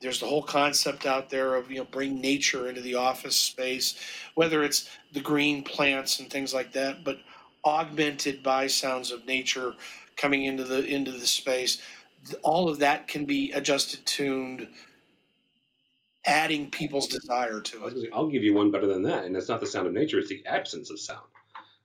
there's 0.02 0.20
the 0.20 0.26
whole 0.26 0.44
concept 0.44 1.06
out 1.06 1.30
there 1.30 1.56
of 1.56 1.72
you 1.72 1.78
know 1.78 1.86
bring 1.86 2.20
nature 2.20 2.68
into 2.68 2.82
the 2.82 2.96
office 2.96 3.36
space 3.36 3.96
whether 4.36 4.64
it's 4.64 4.90
the 5.14 5.22
green 5.22 5.64
plants 5.64 6.20
and 6.20 6.30
things 6.30 6.54
like 6.54 6.72
that 6.74 7.04
but 7.04 7.18
augmented 7.66 8.44
by 8.44 8.68
sounds 8.68 9.12
of 9.12 9.26
nature 9.26 9.74
coming 10.16 10.46
into 10.46 10.64
the 10.64 10.86
into 10.86 11.12
the 11.12 11.26
space. 11.26 11.82
All 12.44 12.70
of 12.70 12.80
that 12.80 13.08
can 13.08 13.26
be 13.26 13.52
adjusted 13.52 14.06
tuned 14.06 14.68
adding 16.26 16.72
people's 16.72 17.08
desire 17.08 17.62
to 17.62 17.86
it. 17.86 18.10
I'll 18.14 18.28
give 18.28 18.44
you 18.44 18.54
one 18.54 18.72
better 18.72 18.88
than 18.88 19.04
that 19.04 19.26
and 19.26 19.36
it's 19.36 19.50
not 19.50 19.60
the 19.60 19.68
sound 19.68 19.88
of 19.88 19.94
nature 19.94 20.20
it's 20.20 20.30
the 20.30 20.46
absence 20.46 20.90
of 20.90 21.00
sound. 21.00 21.28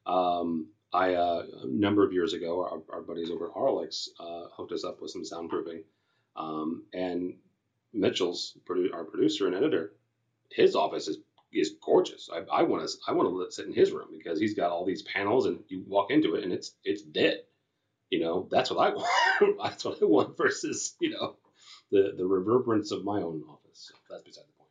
Um, 0.06 0.68
I 0.92 1.14
uh, 1.14 1.44
a 1.62 1.66
number 1.66 2.04
of 2.04 2.12
years 2.12 2.32
ago, 2.32 2.60
our, 2.60 2.96
our 2.96 3.02
buddies 3.02 3.30
over 3.30 3.46
at 3.46 3.54
Auralex 3.54 4.08
uh, 4.18 4.48
hooked 4.52 4.72
us 4.72 4.84
up 4.84 5.00
with 5.00 5.12
some 5.12 5.22
soundproofing, 5.22 5.82
um, 6.34 6.84
and 6.92 7.34
Mitchell's 7.92 8.56
our 8.92 9.04
producer 9.04 9.46
and 9.46 9.54
editor, 9.54 9.92
his 10.50 10.74
office 10.74 11.08
is 11.08 11.18
is 11.52 11.74
gorgeous. 11.82 12.30
I, 12.32 12.62
want 12.62 12.88
to 12.88 12.96
I 13.08 13.12
want 13.12 13.28
to 13.28 13.52
sit 13.52 13.66
in 13.66 13.72
his 13.72 13.90
room 13.90 14.08
because 14.16 14.38
he's 14.38 14.54
got 14.54 14.70
all 14.70 14.84
these 14.84 15.02
panels 15.02 15.46
and 15.46 15.60
you 15.68 15.82
walk 15.86 16.10
into 16.10 16.34
it 16.36 16.44
and 16.44 16.52
it's 16.52 16.72
it's 16.84 17.02
dead. 17.02 17.40
You 18.10 18.20
know 18.20 18.48
that's 18.50 18.70
what 18.70 18.78
I 18.78 18.94
want. 18.94 19.58
that's 19.62 19.84
what 19.84 20.02
I 20.02 20.04
want 20.04 20.36
versus 20.36 20.94
you 21.00 21.10
know 21.10 21.36
the 21.90 22.14
the 22.16 22.26
reverberance 22.26 22.92
of 22.92 23.04
my 23.04 23.20
own 23.22 23.42
office. 23.48 23.90
So 23.90 23.94
that's 24.08 24.22
beside 24.22 24.44
the 24.44 24.58
point. 24.58 24.70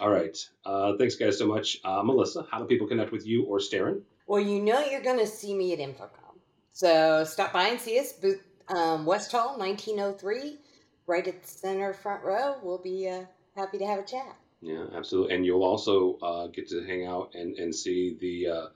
All 0.00 0.10
right. 0.10 0.36
Uh, 0.64 0.96
thanks 0.98 1.16
guys 1.16 1.38
so 1.38 1.46
much, 1.46 1.78
uh, 1.84 2.02
Melissa. 2.02 2.46
How 2.50 2.58
do 2.58 2.66
people 2.66 2.86
connect 2.86 3.12
with 3.12 3.26
you 3.26 3.44
or 3.44 3.60
Starin? 3.60 4.02
Well, 4.26 4.40
you 4.40 4.62
know 4.62 4.84
you're 4.84 5.02
going 5.02 5.18
to 5.18 5.26
see 5.26 5.54
me 5.54 5.72
at 5.72 5.78
InfoComm, 5.78 6.38
so 6.72 7.24
stop 7.24 7.52
by 7.52 7.68
and 7.68 7.80
see 7.80 7.98
us. 7.98 8.12
Booth 8.12 8.40
um, 8.68 9.04
West 9.04 9.32
Hall, 9.32 9.58
1903 9.58 10.58
right 11.06 11.26
at 11.26 11.42
the 11.42 11.48
center 11.48 11.92
front 11.92 12.22
row, 12.22 12.56
we'll 12.62 12.78
be 12.78 13.08
uh, 13.08 13.24
happy 13.56 13.78
to 13.78 13.86
have 13.86 13.98
a 13.98 14.04
chat. 14.04 14.36
Yeah, 14.60 14.84
absolutely. 14.94 15.34
And 15.34 15.44
you'll 15.44 15.64
also 15.64 16.18
uh, 16.22 16.46
get 16.46 16.68
to 16.68 16.84
hang 16.84 17.06
out 17.06 17.34
and, 17.34 17.56
and 17.56 17.74
see 17.74 18.16
the 18.20 18.48
uh, 18.48 18.66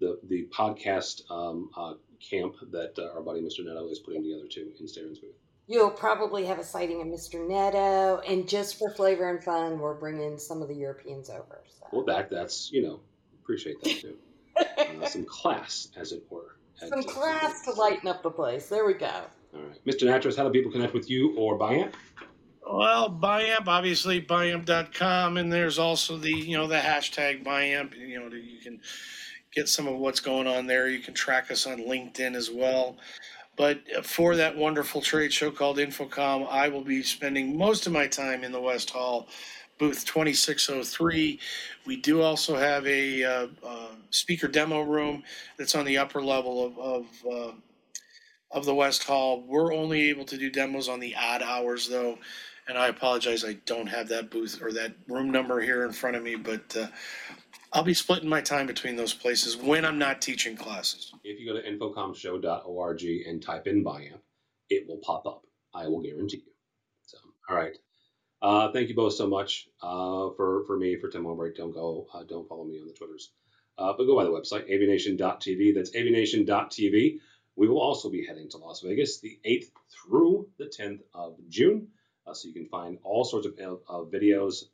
the 0.00 0.18
the 0.28 0.46
podcast 0.52 1.28
um, 1.30 1.70
uh, 1.76 1.94
camp 2.20 2.54
that 2.70 2.98
uh, 2.98 3.14
our 3.14 3.22
buddy 3.22 3.40
Mr. 3.40 3.64
Neto 3.64 3.88
is 3.88 3.98
putting 3.98 4.22
together 4.22 4.46
too 4.48 4.72
in 4.78 4.86
Starin's 4.86 5.18
booth. 5.18 5.34
You'll 5.66 5.90
probably 5.90 6.44
have 6.44 6.58
a 6.58 6.64
sighting 6.64 7.00
of 7.00 7.08
Mr. 7.08 7.46
Neto, 7.46 8.20
and 8.20 8.46
just 8.46 8.78
for 8.78 8.90
flavor 8.90 9.30
and 9.30 9.42
fun, 9.42 9.78
we're 9.78 9.94
bringing 9.94 10.38
some 10.38 10.60
of 10.60 10.68
the 10.68 10.74
Europeans 10.74 11.30
over. 11.30 11.62
So. 11.78 11.86
Well, 11.90 12.04
that 12.04 12.30
that's 12.30 12.70
you 12.70 12.82
know 12.82 13.00
appreciate 13.42 13.82
that 13.82 14.00
too. 14.00 14.16
uh, 15.02 15.06
some 15.06 15.24
class, 15.24 15.88
as 15.96 16.12
it 16.12 16.22
were. 16.30 16.56
Some 16.76 17.02
class 17.02 17.62
to 17.62 17.72
lighten 17.72 18.08
up 18.08 18.22
the 18.22 18.30
place. 18.30 18.68
There 18.68 18.84
we 18.84 18.94
go. 18.94 19.24
All 19.54 19.62
right, 19.62 19.84
Mr. 19.86 20.02
Nattress, 20.02 20.36
how 20.36 20.44
do 20.44 20.50
people 20.50 20.72
connect 20.72 20.94
with 20.94 21.08
you 21.08 21.36
or 21.36 21.58
Biamp? 21.58 21.94
Well, 22.68 23.10
Biamp, 23.10 23.68
obviously 23.68 24.20
Biamp.com, 24.20 25.36
and 25.36 25.52
there's 25.52 25.78
also 25.78 26.16
the 26.16 26.32
you 26.32 26.56
know 26.56 26.66
the 26.66 26.76
hashtag 26.76 27.44
Biamp. 27.44 27.96
You 27.96 28.20
know 28.20 28.34
you 28.34 28.58
can 28.58 28.80
get 29.54 29.68
some 29.68 29.86
of 29.86 29.96
what's 29.98 30.20
going 30.20 30.46
on 30.46 30.66
there. 30.66 30.88
You 30.88 30.98
can 30.98 31.14
track 31.14 31.50
us 31.50 31.66
on 31.66 31.78
LinkedIn 31.78 32.34
as 32.34 32.50
well. 32.50 32.96
But 33.56 34.04
for 34.04 34.34
that 34.36 34.56
wonderful 34.56 35.00
trade 35.00 35.32
show 35.32 35.50
called 35.50 35.78
InfoComm, 35.78 36.48
I 36.48 36.68
will 36.68 36.82
be 36.82 37.02
spending 37.02 37.56
most 37.56 37.86
of 37.86 37.92
my 37.92 38.08
time 38.08 38.42
in 38.42 38.50
the 38.50 38.60
West 38.60 38.90
Hall, 38.90 39.28
booth 39.78 40.04
2603. 40.04 41.38
We 41.86 41.96
do 41.96 42.20
also 42.22 42.56
have 42.56 42.84
a 42.86 43.22
uh, 43.22 43.46
uh, 43.64 43.88
speaker 44.10 44.48
demo 44.48 44.80
room 44.82 45.22
that's 45.56 45.76
on 45.76 45.84
the 45.84 45.98
upper 45.98 46.20
level 46.20 46.66
of 46.66 46.78
of, 46.78 47.06
uh, 47.30 47.52
of 48.50 48.64
the 48.64 48.74
West 48.74 49.04
Hall. 49.04 49.44
We're 49.46 49.74
only 49.74 50.08
able 50.10 50.24
to 50.26 50.38
do 50.38 50.50
demos 50.50 50.88
on 50.88 51.00
the 51.00 51.14
odd 51.16 51.42
hours, 51.42 51.88
though, 51.88 52.18
and 52.68 52.78
I 52.78 52.88
apologize. 52.88 53.44
I 53.44 53.54
don't 53.66 53.88
have 53.88 54.08
that 54.08 54.30
booth 54.30 54.60
or 54.62 54.72
that 54.72 54.94
room 55.08 55.30
number 55.30 55.60
here 55.60 55.84
in 55.84 55.92
front 55.92 56.16
of 56.16 56.22
me, 56.22 56.36
but 56.36 56.76
uh, 56.76 56.86
I'll 57.72 57.82
be 57.82 57.94
splitting 57.94 58.28
my 58.28 58.40
time 58.40 58.66
between 58.66 58.96
those 58.96 59.12
places 59.12 59.56
when 59.56 59.84
I'm 59.84 59.98
not 59.98 60.22
teaching 60.22 60.56
classes. 60.56 61.12
If 61.24 61.40
you 61.40 61.52
go 61.52 61.60
to 61.60 61.68
infocommshow.org 61.68 63.02
and 63.26 63.42
type 63.42 63.66
in 63.66 63.84
Biamp, 63.84 64.20
it 64.70 64.86
will 64.88 64.98
pop 64.98 65.26
up. 65.26 65.42
I 65.74 65.88
will 65.88 66.00
guarantee 66.00 66.44
you. 66.46 66.52
So, 67.06 67.18
all 67.50 67.56
right. 67.56 67.76
Uh, 68.40 68.70
thank 68.72 68.88
you 68.90 68.94
both 68.94 69.14
so 69.14 69.26
much 69.26 69.68
uh, 69.82 70.28
for 70.36 70.64
for 70.66 70.76
me 70.76 70.96
for 71.00 71.08
Tim 71.08 71.26
Albright. 71.26 71.56
Don't 71.56 71.72
go, 71.72 72.06
uh, 72.12 72.24
don't 72.24 72.46
follow 72.46 72.64
me 72.64 72.78
on 72.78 72.86
the 72.86 72.92
Twitters, 72.92 73.32
uh, 73.78 73.94
but 73.96 74.04
go 74.04 74.14
by 74.14 74.24
the 74.24 74.30
website 74.30 74.70
avnation.tv. 74.70 75.74
That's 75.74 75.96
avnation.tv. 75.96 77.18
We 77.56 77.68
will 77.68 77.80
also 77.80 78.10
be 78.10 78.26
heading 78.26 78.48
to 78.50 78.58
Las 78.58 78.80
Vegas 78.80 79.20
the 79.20 79.38
8th 79.44 79.70
through 79.90 80.48
the 80.58 80.66
10th 80.66 81.00
of 81.14 81.36
June, 81.48 81.88
uh, 82.26 82.34
so 82.34 82.48
you 82.48 82.54
can 82.54 82.66
find 82.66 82.98
all 83.04 83.24
sorts 83.24 83.46
of 83.46 84.10
videos 84.10 84.64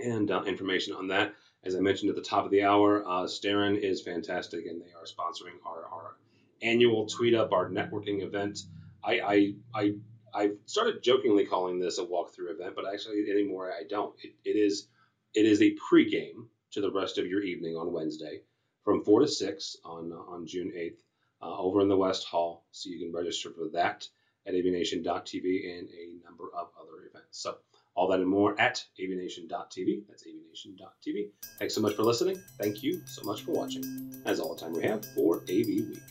and 0.00 0.30
uh, 0.30 0.42
information 0.42 0.94
on 0.94 1.08
that. 1.08 1.34
As 1.64 1.74
I 1.74 1.80
mentioned 1.80 2.10
at 2.10 2.16
the 2.16 2.22
top 2.22 2.44
of 2.44 2.50
the 2.50 2.62
hour, 2.62 3.06
uh, 3.08 3.24
is 3.24 4.02
fantastic, 4.02 4.66
and 4.66 4.80
they 4.80 4.92
are 4.92 5.04
sponsoring 5.04 5.56
our, 5.66 5.84
our 5.86 6.16
annual 6.62 7.06
Tweet 7.06 7.34
Up, 7.34 7.52
our 7.52 7.68
networking 7.70 8.22
event. 8.22 8.60
I, 9.02 9.20
I, 9.20 9.54
I, 9.74 9.94
I 10.34 10.50
started 10.66 11.02
jokingly 11.02 11.46
calling 11.46 11.78
this 11.78 11.98
a 11.98 12.04
walkthrough 12.04 12.50
event, 12.50 12.74
but 12.76 12.84
actually 12.92 13.30
anymore 13.30 13.72
I 13.72 13.84
don't. 13.88 14.14
It, 14.22 14.34
it 14.44 14.56
is 14.56 14.88
it 15.34 15.44
is 15.44 15.60
a 15.60 15.74
pregame 15.90 16.46
to 16.72 16.80
the 16.80 16.90
rest 16.90 17.18
of 17.18 17.26
your 17.26 17.42
evening 17.42 17.76
on 17.76 17.92
Wednesday 17.92 18.42
from 18.84 19.02
four 19.02 19.20
to 19.20 19.28
six 19.28 19.76
on 19.84 20.12
on 20.12 20.46
June 20.46 20.72
eighth 20.74 21.02
uh, 21.42 21.58
over 21.58 21.80
in 21.80 21.88
the 21.88 21.96
West 21.96 22.24
Hall. 22.26 22.66
So 22.72 22.90
you 22.90 22.98
can 22.98 23.12
register 23.12 23.50
for 23.50 23.68
that 23.72 24.06
at 24.46 24.54
avnation.tv 24.54 25.78
and 25.78 25.88
a 25.88 26.24
number 26.24 26.44
of 26.56 26.68
other 26.80 27.04
events. 27.10 27.40
So 27.42 27.56
all 27.94 28.08
that 28.08 28.20
and 28.20 28.28
more 28.28 28.60
at 28.60 28.84
avnation.tv. 29.00 30.04
That's 30.08 30.24
avnation.tv. 30.24 31.30
Thanks 31.58 31.74
so 31.74 31.80
much 31.80 31.94
for 31.94 32.02
listening. 32.02 32.40
Thank 32.60 32.82
you 32.82 33.00
so 33.06 33.22
much 33.24 33.42
for 33.42 33.52
watching. 33.52 34.22
That's 34.24 34.40
all 34.40 34.54
the 34.54 34.60
time 34.60 34.72
we 34.74 34.82
have 34.84 35.04
for 35.14 35.42
AV 35.42 35.66
Week. 35.66 36.02